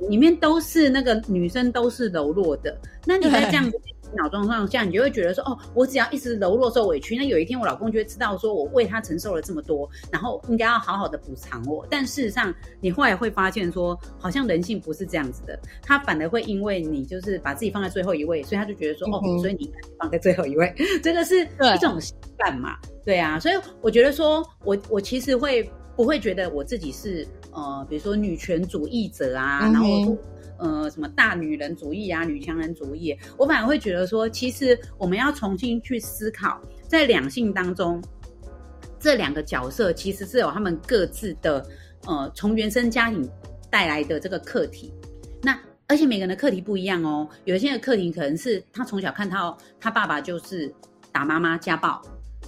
[0.09, 3.77] 里面都是那个女生都是柔弱的，那你在这样子
[4.15, 11.85] 脑状况下，你就会觉得说，哦，我只要一直柔弱受委屈，那有一天我老公就会知道说我为他承受了这么多，然后应该要好好的补偿我。
[11.89, 22.77] 但事实上，你后来会发现说，好像人性不是这样子的，他反而会因为你就是把自己放在最后一位，所以他就觉得说，嗯、哦，所以你放在最后一位，这个是一种习惯嘛？
[23.03, 30.17] 对啊，所以我觉得说我我其实会不会觉得我自己是呃，比如说女权主义者啊，嗯、然后。
[30.57, 38.01] 呃，什么大女人主义啊，女强人主义，我反而会觉得说，其实我们要重新去思考，在两性当中，
[38.97, 41.67] 这两个角色其实是有他们各自的
[42.07, 43.29] 呃，从原生家庭
[43.69, 44.93] 带来的这个课题。
[45.41, 50.73] 那而且每个人的课题不一样哦，有些人的课题可能是他从小看到他爸爸就是
[51.11, 52.01] 打妈妈家暴，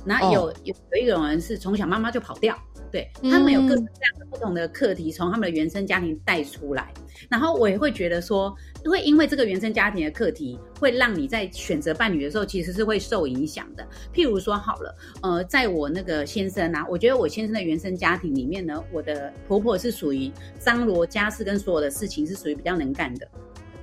[0.05, 0.55] 那有、oh.
[0.63, 2.57] 有有一种人是从小妈妈就跑掉。
[2.91, 6.93] 对，他们有各式各样的不同的课题，从他们的原生家庭带出来，
[7.30, 13.86] 然后我也会觉得说，会因为这个原生家庭的课题，会让你在选择伴侣的时候，其实是会受影响的。
[14.13, 23.28] 譬如说，好了，呃，在我那个先生啊，我觉得我先生的原生家庭里面呢，我的婆婆是属于张罗家事跟所有的事情是属于比较能干的，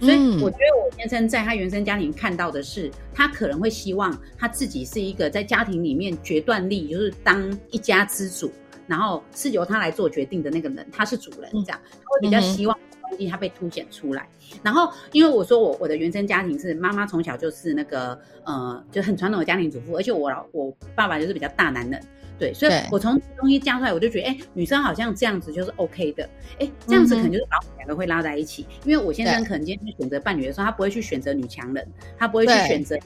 [0.01, 8.51] 所以我觉得我先生在他原生家庭看到的是，他可能会希望他自己是一个在家庭里面决断力，就是当一家之主。
[8.87, 14.29] 然后是由他来做决定的那个人，他是主人，这样他会比较希望东西他被凸显出来。
[14.63, 22.01] 然后因为我说我我的原生家庭是妈妈从小就是那个呃就很传统的家庭主妇，而且我老我爸爸就是比较大男人。
[22.39, 28.67] 对，所以我从东西加出来，我就觉得，哎，女生好像这样子就是 OK 的，哎，这样子可能就是把我们两个会拉在一起。
[28.85, 31.87] 因为我先生可能今天去选择伴侣的时候，他不会去选择女强人，
[32.19, 32.99] 他不会去选择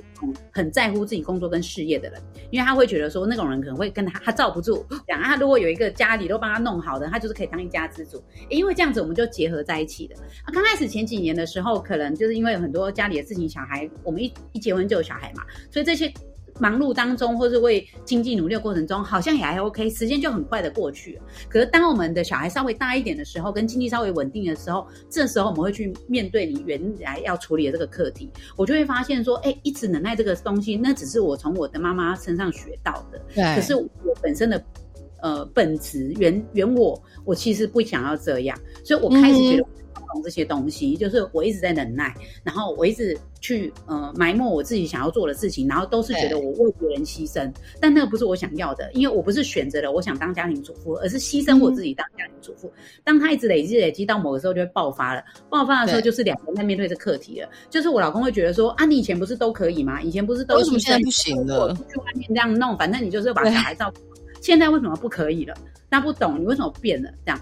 [0.50, 4.84] 很在乎自己工作跟事业的人，因为他会觉得说那种人可能会跟他他罩不住。
[5.06, 8.22] 讲他如果有一个家里都帮他弄好的，他就是可以当一家之主。
[8.48, 10.14] 因为这样子我们就结合在一起的。
[10.16, 16.10] 啊，刚开始前几年的时候，可能就是因为有很多家里的事情，小孩我们一一结婚就有小孩嘛，所以这些。
[16.58, 21.20] 忙碌当中，或是为经济努力的过程中，好像也还 OK，时间就很快的过去。
[21.48, 33.20] 可是当我们的小孩稍微大一点的时候，跟经济稍微稳定的时候，这时候我们会去面对你原来要处理的这个课题，我就会发现说，哎，一直忍耐这个东西，那只是我从我的妈妈身上学到的。
[33.34, 33.54] 对。
[33.54, 34.62] 可是我本身的
[35.22, 39.66] 呃本质原原我，我其实不想要这样，所以我开始觉得。
[40.14, 52.68] 嗯这些东西，就是我一直在忍耐，然后我一直去呃埋没我自己想要做的事情，然后都是觉得我为别人牺牲，但那个不是我想要的，因为我不是选择了我想当家庭主妇，而是牺牲我自己当家庭主妇。
[52.68, 60.00] 嗯、当他一直累积累积到某个时候就会爆发了，爆发的时候就是两个人在面对这课题了，就是我老公会觉得说啊，你以前不是都可以吗？
[60.02, 61.74] 以前不是都为什么现在不行了？
[61.74, 64.00] 出去外面这样弄，反正你就是把小孩照顾，
[64.40, 65.54] 现在为什么不可以了？
[65.90, 67.40] 那不懂你为什么变了这样。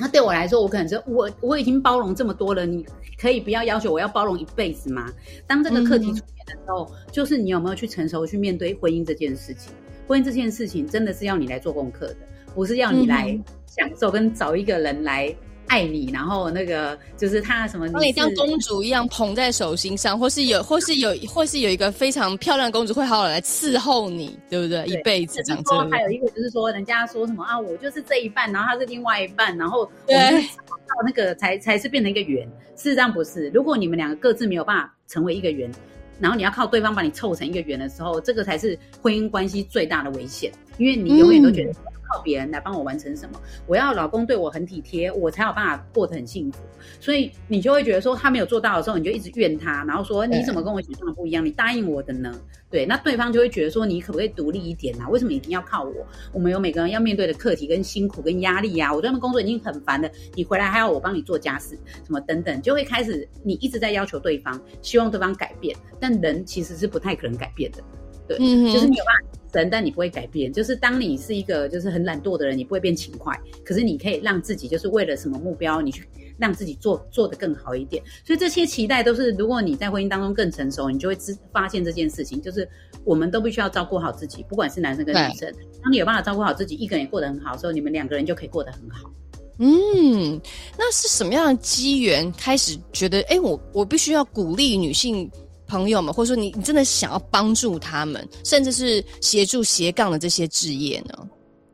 [0.00, 2.86] 那对我来说，我可能就，我我已经包容这么多了，你
[3.20, 5.12] 可以不要要求我要包容一辈子吗？
[5.46, 9.72] 当这个课题出现的时候，嗯、就是你有没有去成熟去面对婚姻这件事情？
[10.08, 12.16] 婚姻这件事情真的是要你来做功课的，
[12.54, 15.34] 不是要你来享受跟找一个人来。
[15.70, 24.84] 爱你，然后那个就是他什么你，把你像公主一样捧在手心上，或是有， 或是有，或是有一个非常漂亮的公主会好好来伺候你，对不对？
[24.84, 25.72] 对一辈子这样子。
[25.88, 32.44] 还有一个就是说，人家说什么啊，我就是这一半，然后他是另外一半，然后我们到那个才才是变成一个圆。
[32.74, 35.70] 事实上不是，如果你们两个各自没有办法成为一个圆，
[36.18, 41.72] 然后你要靠对方把你凑成一个圆的时候，这个才是婚姻关系最大的危险，因为你永远都觉得。
[42.10, 43.40] 嗯靠别人来帮我完成什么？
[43.66, 46.58] 我要老公对我很体贴，我才有办法过得很幸福。
[46.98, 51.44] 所以你就会觉得说他没有做到的时候，你就一直怨他，然后说你怎么跟我想象的不一样？
[51.44, 52.34] 你答应我的呢？
[52.68, 55.08] 对，那对方就会觉得说你可不可以独立一点啊？
[55.08, 56.06] 为什么一定要靠我？
[56.32, 58.94] 我们有每个人要面对的课题跟辛苦跟压力呀、啊。
[58.94, 67.78] 我这份工作已经很烦了，你回来还要我帮你做家事，什么等等，就会开始你一直在要求对方，希望对方改变，但人其实是不太可能改变的。
[68.36, 69.30] 对，就是你有办法。
[69.52, 70.52] 提升，但你不会改变。
[70.52, 73.36] 就是当你是一个就是很懒惰的人，你不会变勤快。
[73.64, 78.00] 可是你可以让自己就是为了什么目标，你去让自己做做得更好一点。
[78.24, 82.68] 所以这些期待都是，如果你在婚姻当中更成熟，你就会知发现这件事情，就是
[83.02, 85.52] 我们都必须要照顾好自己，不管是男生跟女生。
[85.82, 89.10] 当你有办法照顾好自己，一个人也过得很好的时候，你们两个人就可以过得很好。
[89.58, 90.40] 嗯，
[90.78, 95.28] 那是什么样的机缘开始觉得，哎，我我必须要鼓励女性？
[95.70, 101.14] 朋友们，或者说你，你真的想要帮助他们，甚至是协助斜杠的这些职业呢？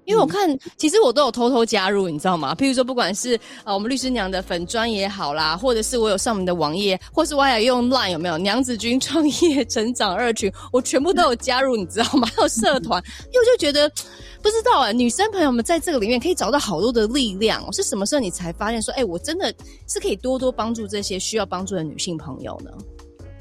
[0.04, 2.54] 因为我看，其实我都有偷偷加入，你知道吗？
[2.54, 12.28] 譬如说，不管是啊，我们律师娘的粉专也好啦，或者是我有上我们的网页，或是我还有用 Line 有没有娘子军创业成长二群，我全部都有加入，你知道吗？
[12.36, 13.90] 还有社团，因为我就觉得
[14.40, 17.72] 不知道啊，女生朋友们在这个里面可以找到好多的力量。
[17.72, 19.52] 是什么时候你才发现说，哎，我真的
[19.88, 22.70] 是可以多多帮助这些需要帮助的女性朋友呢？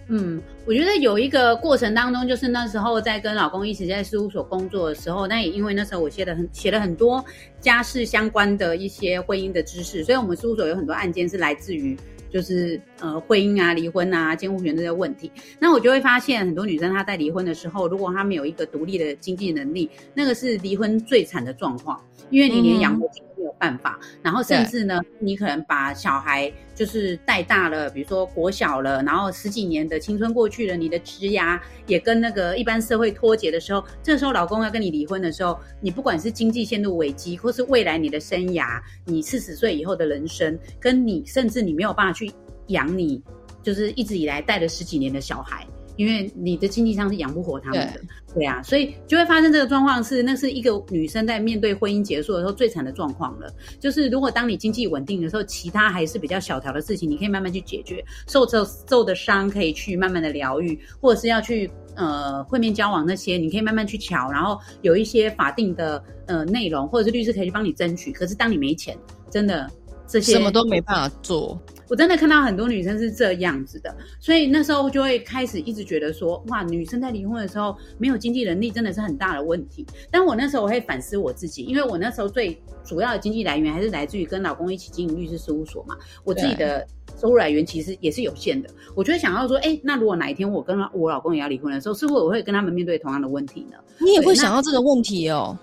[0.07, 7.25] 嗯，我觉得有一个过程当中，就是那时候在跟老公一起在事务所工作的时候，那也因为那时候我写的很写了很多
[7.59, 11.97] 家事相关的一些婚姻的知识，所以我们事务所有很多案件是来自于
[12.29, 15.31] 就是呃婚姻啊、离婚啊、监护权这些问题。
[15.59, 23.07] 那我就会发现很多女生她在离婚的时候，如果她没有一个独立的经济能力，那个是离婚最惨的状况，因为你连养活。
[23.07, 42.31] 嗯没有办法，然后甚至呢，你可能把小孩就是带大了，比如说国小了，然后十几年的青春过去了，你的职涯也跟那个一般社会脱节的时候，这时候老公要跟你离婚的时候，你不管是经济陷入危机，或是未来你的生涯，你四十岁以后的人生，跟你甚至你没有办法去
[42.67, 43.21] 养你，
[43.61, 45.65] 就是一直以来带了十几年的小孩。
[45.95, 53.51] 因为你的经济上是养不活他们的，对，对啊，所以就会发生这个状况是，那是一个女生在面对婚姻结束的时候最惨的状况了。
[53.79, 68.12] 就是如果当你经济稳定的时候，其他还是比较小条的事情，你可以慢慢去解决，受受受的伤可以去慢慢的疗愈，或者是要去呃会面交往那些，你可以慢慢去瞧，然后有一些法定的呃内容，或者是律师可以去帮你争取。
[68.12, 68.97] 可是当你没钱，
[69.29, 69.69] 真的
[70.07, 71.59] 这些什么都没办法做。
[71.87, 79.85] 我真的看到很多女生是这样子的，所以那时候就会开始一直觉得说，哇，女生在离婚的时候没有经济能力真的是很大的问题。
[80.09, 86.83] 但我那时候我会反思我自己，因为我那时候最主要的经济来源还是来自于跟老公一起经营律师事务所嘛，我自己的
[87.21, 88.67] 收入来源其实也是有限的。
[88.95, 93.77] 我就会想要说，哎，那如果哪一天我跟我老公也要离婚的时候，是不是我会跟他们面对同样的问题呢？
[93.99, 95.55] 你也会想到这个问题哦。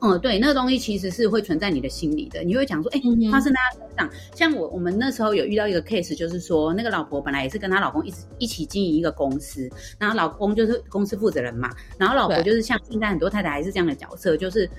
[0.00, 2.44] 嗯，对，那个东西其实是会存在你的心里的。
[2.44, 3.00] 你会讲说，哎，
[3.32, 4.10] 发生在他身上。
[4.32, 14.70] 像我，我们那时候有遇到一个 case，就是说，那个老婆本来也是跟她老公一起一起经营一个公司，然后老公就是公司负责人嘛，然后老婆就是像现在很多太太还是这样的角色，就是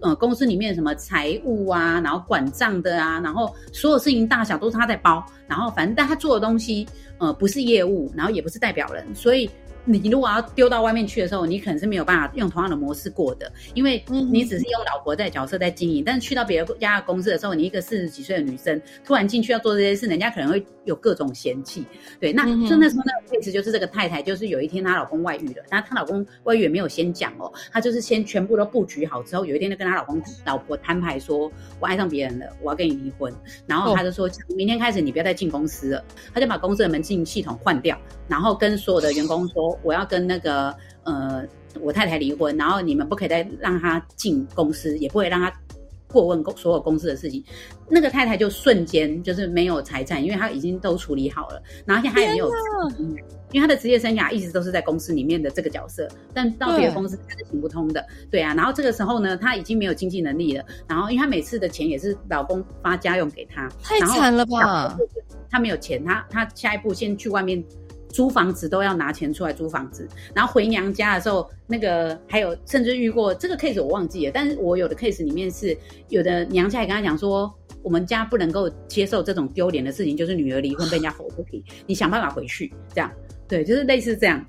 [0.00, 6.84] 呃，公司里面什么财务啊，然后管账的啊，然后所有事情大小都是她在包，然后反正但她做的东西，
[7.18, 9.48] 呃，不是业务，然后也不是代表人，所以。
[9.84, 21.84] 你如果要丢到外面去的时候，你可能是没有办法用同样的模式过的，因为你只是用老婆在角色在经营，但是去到别人家的公司的时候，你一个四十几岁的女生突然进去要做这些事，人家可能会有各种嫌弃。
[22.18, 33.30] 对，那就那时候那个 case 就是这个太太，就是有一天她老公外遇了，那她老公外遇也没有先讲哦，她就是先全部都布局好之后，有一天就跟她老公老婆摊牌说，我爱上别人了，我要跟你离婚，
[33.66, 39.73] 然后她就说，明天开始你不要再进公司了，她就把公司的门禁系统换掉，然后跟所有的员工说。
[39.82, 41.44] 我要跟那个呃，
[41.80, 45.52] 我太太离婚，然后你们不可以再让她进公司，也不会让她
[46.06, 47.42] 过问公所有公司的事情。
[47.88, 52.50] 那个太太就瞬间就是没有财产，因为她已经都处理好了，然后现在她也没有，
[53.50, 58.06] 因为她的职业生涯一直都是在公司里面的这个角色，但到别的公司她是行不通的。
[58.30, 64.96] 对啊，然后这个时候呢，她已经没有经济能力了，然后因为她每次的钱也是老公发家用给她，太惨了吧？
[65.50, 67.62] 她没有钱，她她下一步先去外面。
[68.14, 75.76] 租房子都要拿钱出来租房子，然后回娘家的时候，那个还有甚至遇过这个 case 我忘记了，但是我有的 case 里面是
[76.10, 83.10] 有的娘家也跟他讲说，我们家不能够接受这种丢脸的事情，就是女儿离婚被人家吼不平，你想办法回去，这样，
[83.48, 84.46] 对，就是类似这样，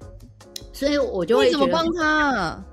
[0.71, 2.63] 所以我就会怎么帮他？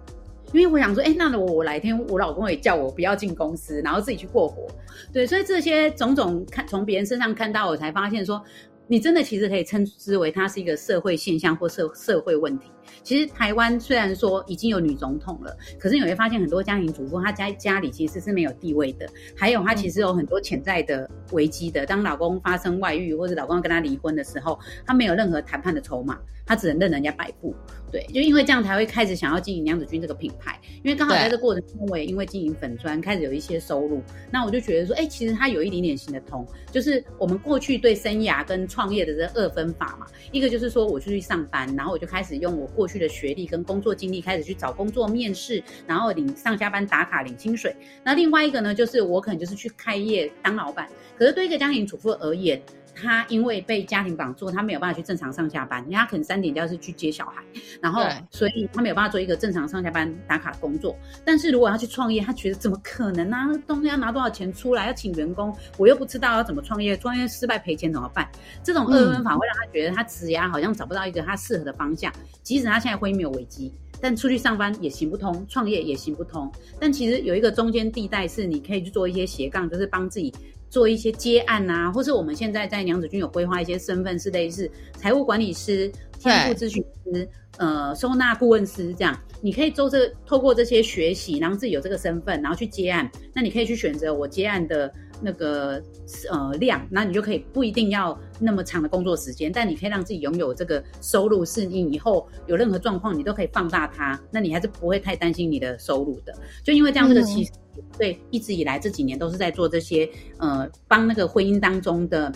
[0.52, 4.68] 因为我想说，哎，那我我哪天我老公也叫我不要进公司，然后自己去过活，
[5.10, 8.44] 对，所以这些种种看从别人身上看到，我才发现说。
[8.88, 12.66] 你真的其实可以称之为它是一个社会现象或社社会问题。
[13.02, 21.86] 其实台湾虽然说已经有女总统了，可是你会发现很多家庭主妇她家家里其实是没有地位的，还有她其实有很多潜在的危机的。
[21.86, 26.18] 当老公发生外遇或者老公跟她离婚的时候，她没有任何谈判的筹码。
[26.44, 27.54] 她只能任人家摆布，
[27.90, 52.60] 对，就因为这样才会开始想要经营娘子军这个品牌，因为刚好在这过程中，我也因为经营粉砖开始有一些收入，那我就觉得说，哎、欸，其实它有一点点行得通，就是我们过去对生涯跟创业的这二分法嘛，一个就是说我出去上班，然后我就开始用我过去的学历跟工作经历开始去找工作面试，然后领上下班打卡领薪水，那另外一个呢，就是我可能就是去开业当老板，可是对一个家庭主妇而言。
[52.94, 57.42] 他因为被家庭绑住，他没有办法去正常上下班，因为他可能三点就要是去接小孩，
[57.80, 60.96] 然后所以他没有办法做一个正常上下班打卡工作。
[61.24, 63.48] 但是如果要去创业，他觉得怎么可能呢、啊？
[63.66, 68.28] 东西要拿多少钱出来，要请员工，我又不知道要怎么创业，创业失败赔钱怎么办？
[68.62, 72.12] 这种二分法会让他觉得他职涯好像找不到一个他适合的方向。
[72.42, 76.52] 即使他现在婚姻没有危机，但出去上班也行不通，创业也行不通。
[76.78, 80.32] 但其实有一个中间地带是你可以去做一些斜杠，就是帮自己。
[80.72, 89.14] 做一些接案啊，或是我们现在在娘子军有规划一些身份，是类似财务管理师、天赋咨询师、呃收纳顾问师这样。
[89.42, 93.10] 你可以做这，透过这些学习，然后自己有这个身份，然后去接案。
[93.34, 95.82] 那你可以去选择我接案的那个
[96.30, 104.18] 呃量，那你就可以不一定要那么长的工作时间，但你可以让自己拥有这个收入，是你以后有任何状况，你都可以放大它。
[104.30, 106.32] 那你还是不会太担心你的收入的。
[106.64, 107.50] 就因为这样，这个其实
[107.98, 110.08] 对一直以来这几年都是在做这些
[110.38, 112.32] 呃帮那个婚姻当中的。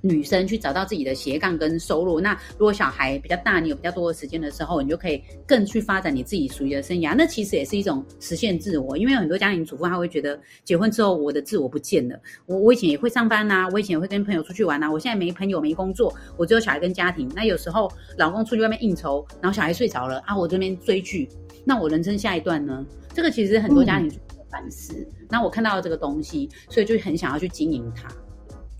[0.00, 7.16] 女生去找到自己的斜杠跟收入，那如果小孩比较大，你有比较多的时间的时候，你就可以更去发展你自己属于的生涯。
[7.18, 12.16] 那其实也是一种实现自我，因为有很多家庭主妇她会觉得结婚之后我的自我不见了。
[12.46, 17.28] 我我以前也会上班呐、啊，我以前也会跟朋友出去玩呐、啊，我现在没朋友没工作，我只有小孩跟家庭。
[17.34, 21.28] 那有时候老公出去外面应酬，然后小孩睡着了啊，我这边追剧，
[21.64, 22.86] 那我人生下一段呢？
[23.12, 25.06] 这个其实很多家庭主妇反思。
[25.28, 28.08] 那、我看到了这个东西，所以就很想要去经营它。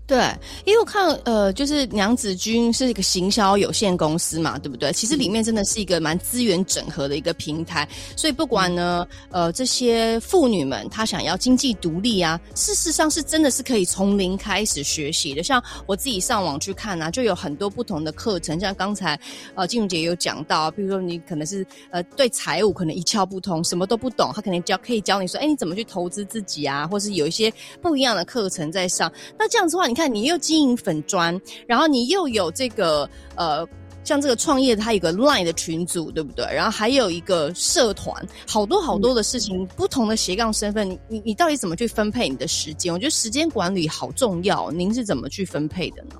[0.09, 0.17] 对，
[0.65, 4.91] 因为我看呃，就是娘子军是一个行销有限公司嘛，对不对？
[4.91, 15.43] 其实里面真的是一个蛮资源整合的一个平台，所以不管呢，呃，这些妇女们她想要经济独立啊，事实上是真的是可以从零开始学习的。
[15.43, 19.19] 像我自己上网去看啊，就有很多不同的课程，像刚才
[19.53, 29.13] 呃静茹姐有讲到，比如说你可能是呃对财务可能一窍不通，什么都不懂，他可能教可以教你说，哎，你怎么去投资自己啊，或是有一些不一样的课程在上。
[29.37, 29.98] 那这样子的话，你。
[29.99, 33.67] 看，你又经营粉砖，然后你又有这个呃，
[34.05, 36.45] 像这个创业，它有个 Line 的群组，对不对？
[36.45, 42.93] 然后还有一个社团，好多好多的事情，不同的斜杠身份，你你到底怎么去分配你的时间？
[42.93, 46.15] 我觉得时间管理好重要，您是怎么去分配的呢？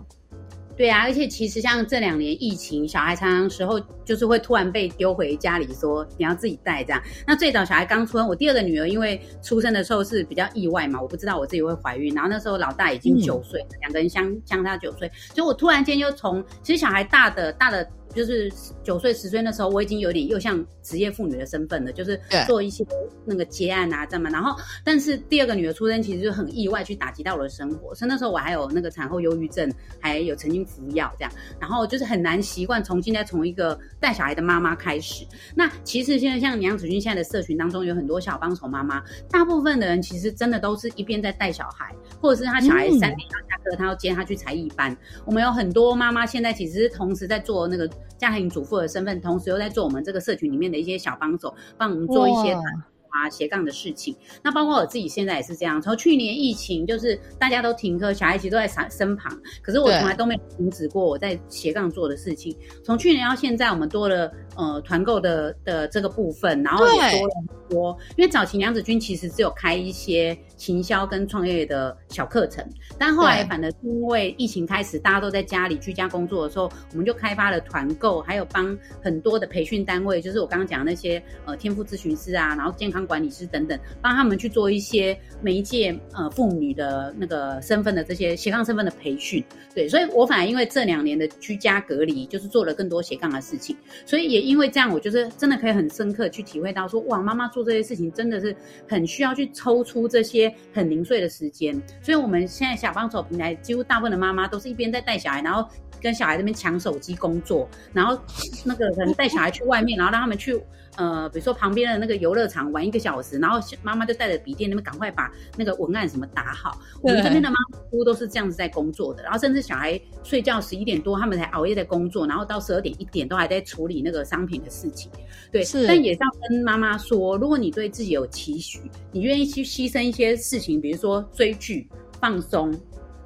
[0.80, 7.04] 对啊，而且其实像这两年疫情，小孩常常时候就是会突然被丢回家里，说你要自己带这样。
[7.28, 12.16] 那最早小孩刚出生，我第二个女儿因为出生的时候是比较意外嘛，我不知道我自己会怀孕。
[12.16, 17.86] 然后那时候老大已经九岁，嗯、两个人相相差九岁，所以我突然间就从其实小孩大的大的。
[18.16, 18.52] 就是
[18.84, 22.86] 九岁十岁那时候，我已经有点又像职业妇女的身份了，就是做一些
[23.24, 24.30] 那个接案啊，这样嘛。
[24.30, 27.94] 然后，但是第二个女儿出生，其实就很意外去打击到我的生活。
[27.94, 31.32] 所以那时候我还有那个产后忧郁症，还有曾经服药这样。
[31.60, 35.24] 然后就是很难习惯重新再从一个带小孩的妈妈开始。
[35.54, 44.96] 那其实现在像娘子军现在的社群当中，有很多小帮手妈妈，大部分的人其实真的都是一边在带小孩，或者是他小孩三点要下课，他要接他去才艺班。
[45.26, 47.88] 我们有很多妈妈现在其实是同时在做那个。
[48.18, 54.16] 家庭主妇的身份，同时又在做我们这个社群里面的一些小帮手，帮我们做一些啊斜杠的事情。
[54.44, 55.82] 那包括我自己现在也是这样。
[55.82, 59.32] 从去年疫情，就是大家都停课，小孩其实都在身身旁，
[59.62, 62.56] 可是我从来都没有停止过我在斜杠做的事情。
[62.84, 67.98] 从去年到现在，我们多了呃团购的的这个部分，然后也多了很多。
[68.18, 70.38] 因为早期娘子军其实只有开一些。
[70.60, 72.64] 行销跟创业的小课程，
[72.98, 89.42] 但后来反而是因为疫情开始，大家都在家里居家工作的时候，我们就开发了团购，还有帮很多的培训单位，就是我刚刚讲的那些呃天赋咨询师啊，然后健康管理师等等，帮他们去做一些媒介呃妇女的那个身份的这些斜杠身份的培训。
[89.74, 93.74] 对，所以我反而因为这两年的居家隔离，就是做了更多斜杠的事情，
[94.06, 98.54] 所以也因为这样，我就是真的可以很深刻去体会到说，哇，妈妈做这些事情真的是
[98.90, 100.49] 很需要去抽出这些。
[100.74, 105.68] 很零碎的时间，所以我们现在小帮手平台几乎大部分的妈妈都是一边在带小孩，然后
[106.02, 108.20] 跟小孩这边抢手机工作，然后
[108.66, 110.62] 那个可能带小孩去外面，然后让他们去
[111.00, 116.78] 呃，比如说旁边的那个游乐场玩一个小时，然后妈妈就带着笔电那边赶快把那个文案什么打好。
[117.02, 125.10] 我们这边的妈妈几乎都是这样子在工作的，然后甚至小孩睡觉十一点多，他们才熬夜在工作，然后到十二点一点都还在处理那个商品的事情。
[125.54, 125.88] 对，是。
[125.88, 128.82] 但也是要跟妈妈说，如果你对自己有期许，
[129.14, 131.88] 你愿意去牺牲一些事情，比如说追剧、
[132.20, 132.78] 放松。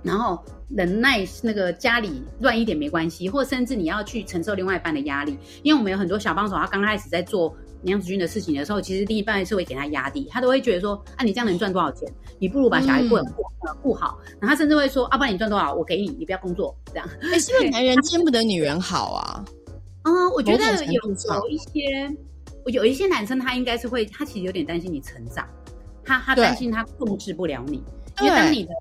[0.04, 12.12] 然后忍耐那个家里乱一点没关系，或甚至你要去承受另外一半的压力，因为我们有很多小帮手，他刚开始在做娘子军的事情的时候，其实另一半是会给他压力，他都会觉得说，啊，你这样能赚多少钱？
[12.40, 17.08] 你不如把小孩过得过呃顾好，然后他甚至会说，啊，不然你赚多少，我给你，你不要工作，这样。
[17.22, 19.46] 哎，是不是男人见不得女人好啊？
[20.04, 22.18] 啊、嗯，我觉得有有一些，
[22.68, 25.48] 有一些男生他应该是会，他其实有点担心你成长，
[26.04, 27.84] 他他担心他控制不了你，
[28.22, 28.72] 因为当你的。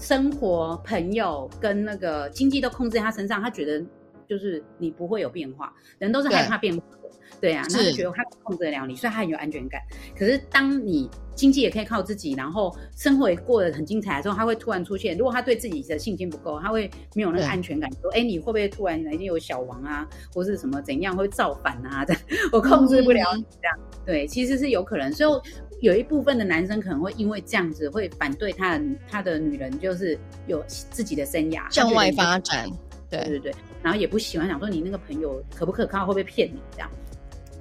[0.00, 3.84] 生活、朋友跟那个经济都控制在他身上，他觉得
[4.28, 6.97] 就是你不会有变化，人都是害怕变化的，
[7.40, 9.80] 对，啊，那就觉得他控制得了你，所以他很有安全感。
[10.18, 15.16] 可是当你经济也可以靠自己，然后生活也过得很精彩的时候，他会突然出现。
[15.16, 22.04] 如果他对自己的信心不够，他会没有那个安全感，说，哎，你会不会突然哪天有小王啊，或是什么怎样会造反啊？
[22.04, 22.22] 这样
[22.52, 25.12] 我控制不了你这样，对，其实是有可能。
[25.12, 25.50] 所以。
[25.80, 30.18] 有一部分的男生可能会因为这样子会反对他的他的女人，就是
[30.48, 32.68] 有自己的生涯向外发展，
[33.08, 36.90] 对对对，然后也不喜欢想说你那个朋友可不可靠，会不会骗你这样。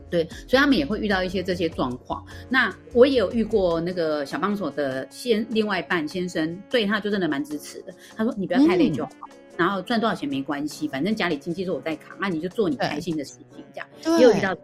[0.09, 2.25] 对，所以他们也会遇到一些这些状况。
[2.49, 7.93] 那我也有遇过那个小帮手的先另外一半先生，对他就真的蛮支持的。
[8.15, 14.61] 他说：“你不要太累就好，嗯、然后赚多少钱没关系，反正家里经济是我在扛，那你就做你开心的事情。”这样也有遇到的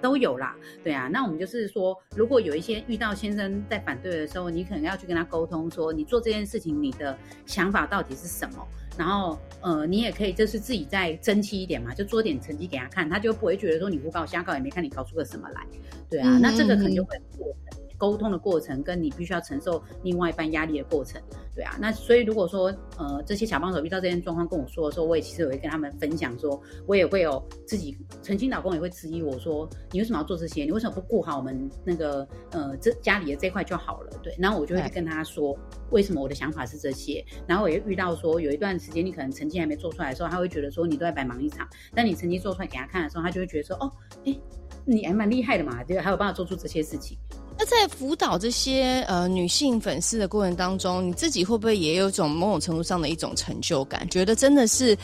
[0.00, 0.54] 都有啦。
[0.84, 7.16] 对啊，那我们就是说，如果有一些遇到先生在反对的时候，你可能要去跟他沟通，说你做这件事情你的
[7.46, 8.66] 想法到底是什么。
[8.98, 15.66] 然后，呃，你也可以就是自己再争气一点嘛，就做点成绩给他看，他就不会觉得说你胡搞瞎搞，也没看你搞出个什么来，
[16.10, 17.81] 对啊，嗯、那这个可能就会过程。
[18.02, 21.22] 沟通的过程，跟你必须要承受另外一半压力的过程，
[21.54, 30.64] 对啊，那所以如果说呃这些小帮手遇到这件状况跟我说的时候，我也其实我会跟他们分享说，我也会有自己曾经老公也会质疑我说，你为什么要做这些？
[30.64, 34.10] 你为什么不顾好我们那个呃这家里的这块就好了？
[34.20, 35.56] 对，然后我就会去跟他说，
[35.92, 37.24] 为什么我的想法是这些？
[37.46, 43.88] 然后我也遇到说有一段时间你可能成绩还没做出来的时候，他会觉得说你都在白忙一场，但你成绩做出来给他看的时候，他就会觉得说哦，
[44.24, 44.36] 哎，
[44.84, 47.16] 你还蛮厉害的嘛，就还有办法做出这些事情。
[47.66, 54.08] 在辅导这些呃女性粉丝的过程当中，你自己会不会也有种某种程度上的一种成就感？
[54.10, 54.96] 觉得真的是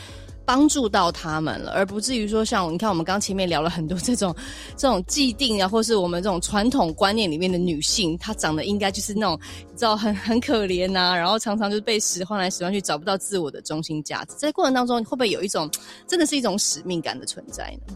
[0.45, 4.35] 帮助到他们了，而不至于说像你看我们刚前面聊了很多这种
[4.75, 9.39] 这种既定啊，或是我们这种传统观念里面的女性，她长得应该就是那种
[9.71, 14.33] 你知道很很可怜呐、然后常常就是被使唤来使唤去，找不到自我的中心价值。
[14.37, 15.69] 在过程当中，会不会有一种
[16.07, 17.93] 真的是一种使命感的存在呢？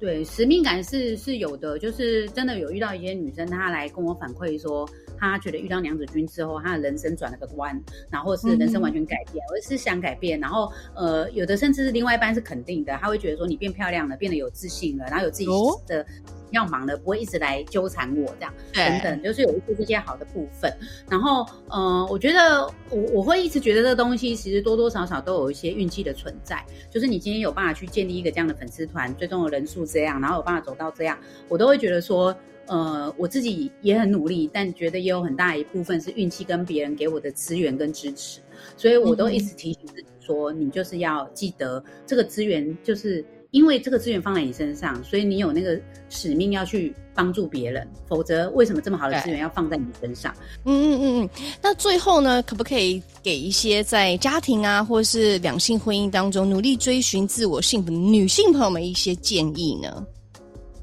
[0.00, 4.88] 对，使命感是是有的，就是真的有遇到一些女生，她来跟我反馈说，
[5.18, 15.46] 她觉得遇到娘子军之后，她的人生转了个弯，然后是人生完全改变，或者、嗯、是想改变，然后呃，有的甚至是另外一半是肯定的，他会觉得说你变漂亮了，变得有自信了，然后有自己
[15.86, 16.00] 的。
[16.02, 16.04] 哦
[16.50, 20.72] 要忙了不会一直来纠缠我这样，等等，就是有一些这些好的部分。
[21.06, 26.64] 然后，嗯、呃，我觉得我我会一直觉得这个东西其实多多少少都有一些运气的存在。
[26.90, 31.18] 就是你今天有办法去建立一个这样的粉丝团，最终的人数这样，然后有办法走到这样，
[31.48, 32.36] 我都会觉得说，
[32.66, 38.40] 呃，我自己也很努力，但觉得也有很大一部分是运气跟别人给我的资源跟支持。
[38.76, 43.24] 所以我都一直提醒自己说，你就是要记得这个资源就是。
[43.50, 45.80] 因为这个资源放在你身上，所以你有那个
[46.10, 50.32] 使命要去帮助别人，否则为什么这么好的资源要放在你身上？
[50.64, 51.30] 嗯嗯嗯嗯。
[51.60, 60.06] 那最后呢，可不可以给一些在家庭啊，或是两性婚姻当中努力追寻自我幸福的女性朋友们一些建议呢？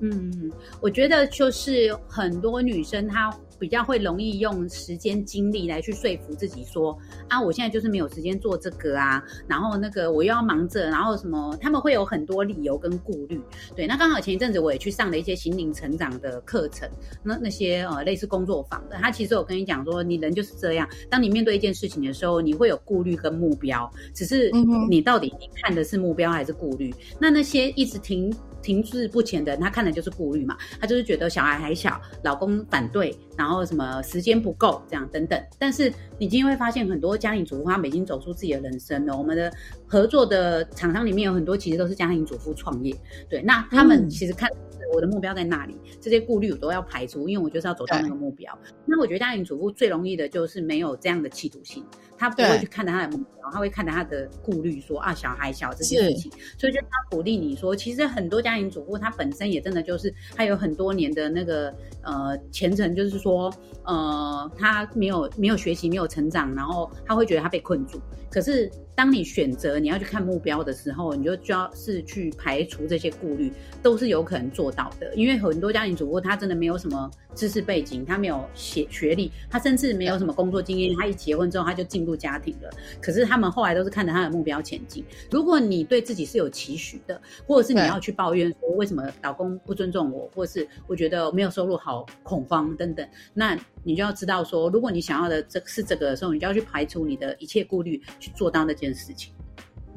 [0.02, 3.34] 嗯，我觉得就是很多女生她。
[3.60, 6.98] 比较会容易用时间精力来去说服自己说
[7.28, 13.42] 啊，我现在就是没有时间做这个啊，然后那个我又要忙着，然后什么，他们会有很多理由跟顾虑。
[13.76, 16.90] 对，那刚好前一阵子我也去上了一些心灵成长的课程，
[17.24, 24.52] 那那些呃类似工作坊的，他其实有跟你讲说，你人就是这样，当你面对一件事情的时候，你会有顾虑跟目标，只是
[24.90, 26.94] 你到底你看的是目标还是顾虑？
[27.20, 28.34] 那那些一直停。
[28.62, 35.42] 停滞不前的人，他看的就是顾虑嘛，他就是觉得小孩还小，老公反对，然后什么时间不够，这样等等。
[35.58, 39.18] 但是你今天会发现，很多家庭主妇他们已经走出自己的人生了。
[39.18, 39.52] 我们的
[39.88, 42.96] 合作的厂商里面有很多其实都是家庭主妇创业，
[43.30, 44.50] 对，那他们其实看。
[44.52, 44.58] 嗯
[44.94, 48.58] 我的目标在那里，这些顾虑我都要排除，因为我就是要走到那个目标。
[48.86, 51.84] 那我觉得家庭主妇最容易的就是没有这样的企图心，
[52.18, 56.32] 他不会去看待他的目标，对他会看待他的顾虑，说啊小孩小这些事情。
[56.58, 63.52] 所以就他鼓励你说，其实很多家庭主妇他本身也真的就是他有很多年的那个呃前程，就是说
[63.86, 68.00] 呃他没有没有学习，没有成长，然后他会觉得他被困住。
[68.30, 73.52] 可是当你选择你要去看目标的时候，你就就要是去排除这些顾虑，
[73.84, 75.14] 都是有可能做到的。
[75.16, 80.96] 因为很多家庭主妇她真的没有什么知识背景，她没有学学历，她甚至没有什么工作经验。
[80.96, 82.70] 她一结婚之后她就进入家庭了。
[83.02, 85.04] 可是他们后来都是看着他的目标前进。
[85.30, 98.02] 如果你对自己是有期许的，或者是你要去抱怨说为什么老公不尊重我，或者是我觉得没有收入好恐慌等等，那你就要知道说，如果你想要的这是这个的时候，你就要去排除你的一切顾虑。
[98.20, 99.32] 去做到那件事情。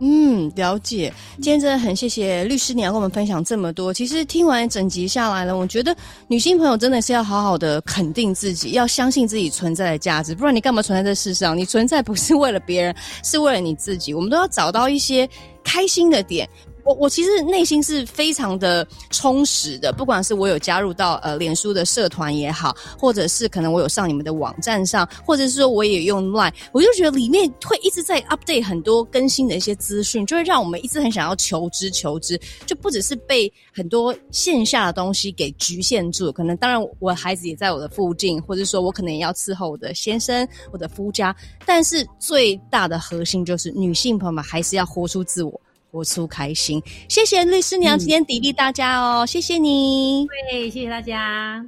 [0.00, 1.12] 嗯，了解。
[1.36, 3.92] 今天真的很谢谢律师，你要跟我们分享这么多。
[3.92, 5.96] 其实听完整集下来了，我觉得
[6.28, 10.34] 女性朋友真的是要好好的肯定自己，要相信自己存在的价值。
[10.34, 11.56] 不然你干嘛存在这世上？
[11.56, 14.14] 你存在不是为了别人，是为了你自己。
[14.14, 15.28] 我们都要找到一些
[15.64, 16.48] 开心的点。
[16.88, 41.36] 我我其实内心是非常的充实的，不管是我有加入到呃脸书的社团也好，或者是可能我有上你们的网站上，或者是说我也用 Line，我就觉得里面会一直在 update 很多更新的一些资讯，就会让我们一直很想要求知求知，就不只是被很多线下的东西给局限住，可能当然我孩子也在我的附近，或者说我可能也要伺候我的先生、我的夫家，
[41.66, 45.60] 但是最大的核心就是女性朋友们还是要活出自我。
[45.90, 51.64] 活出开心，谢谢律师娘今天砥砺大家哦，嗯、谢谢你，对，谢谢大家。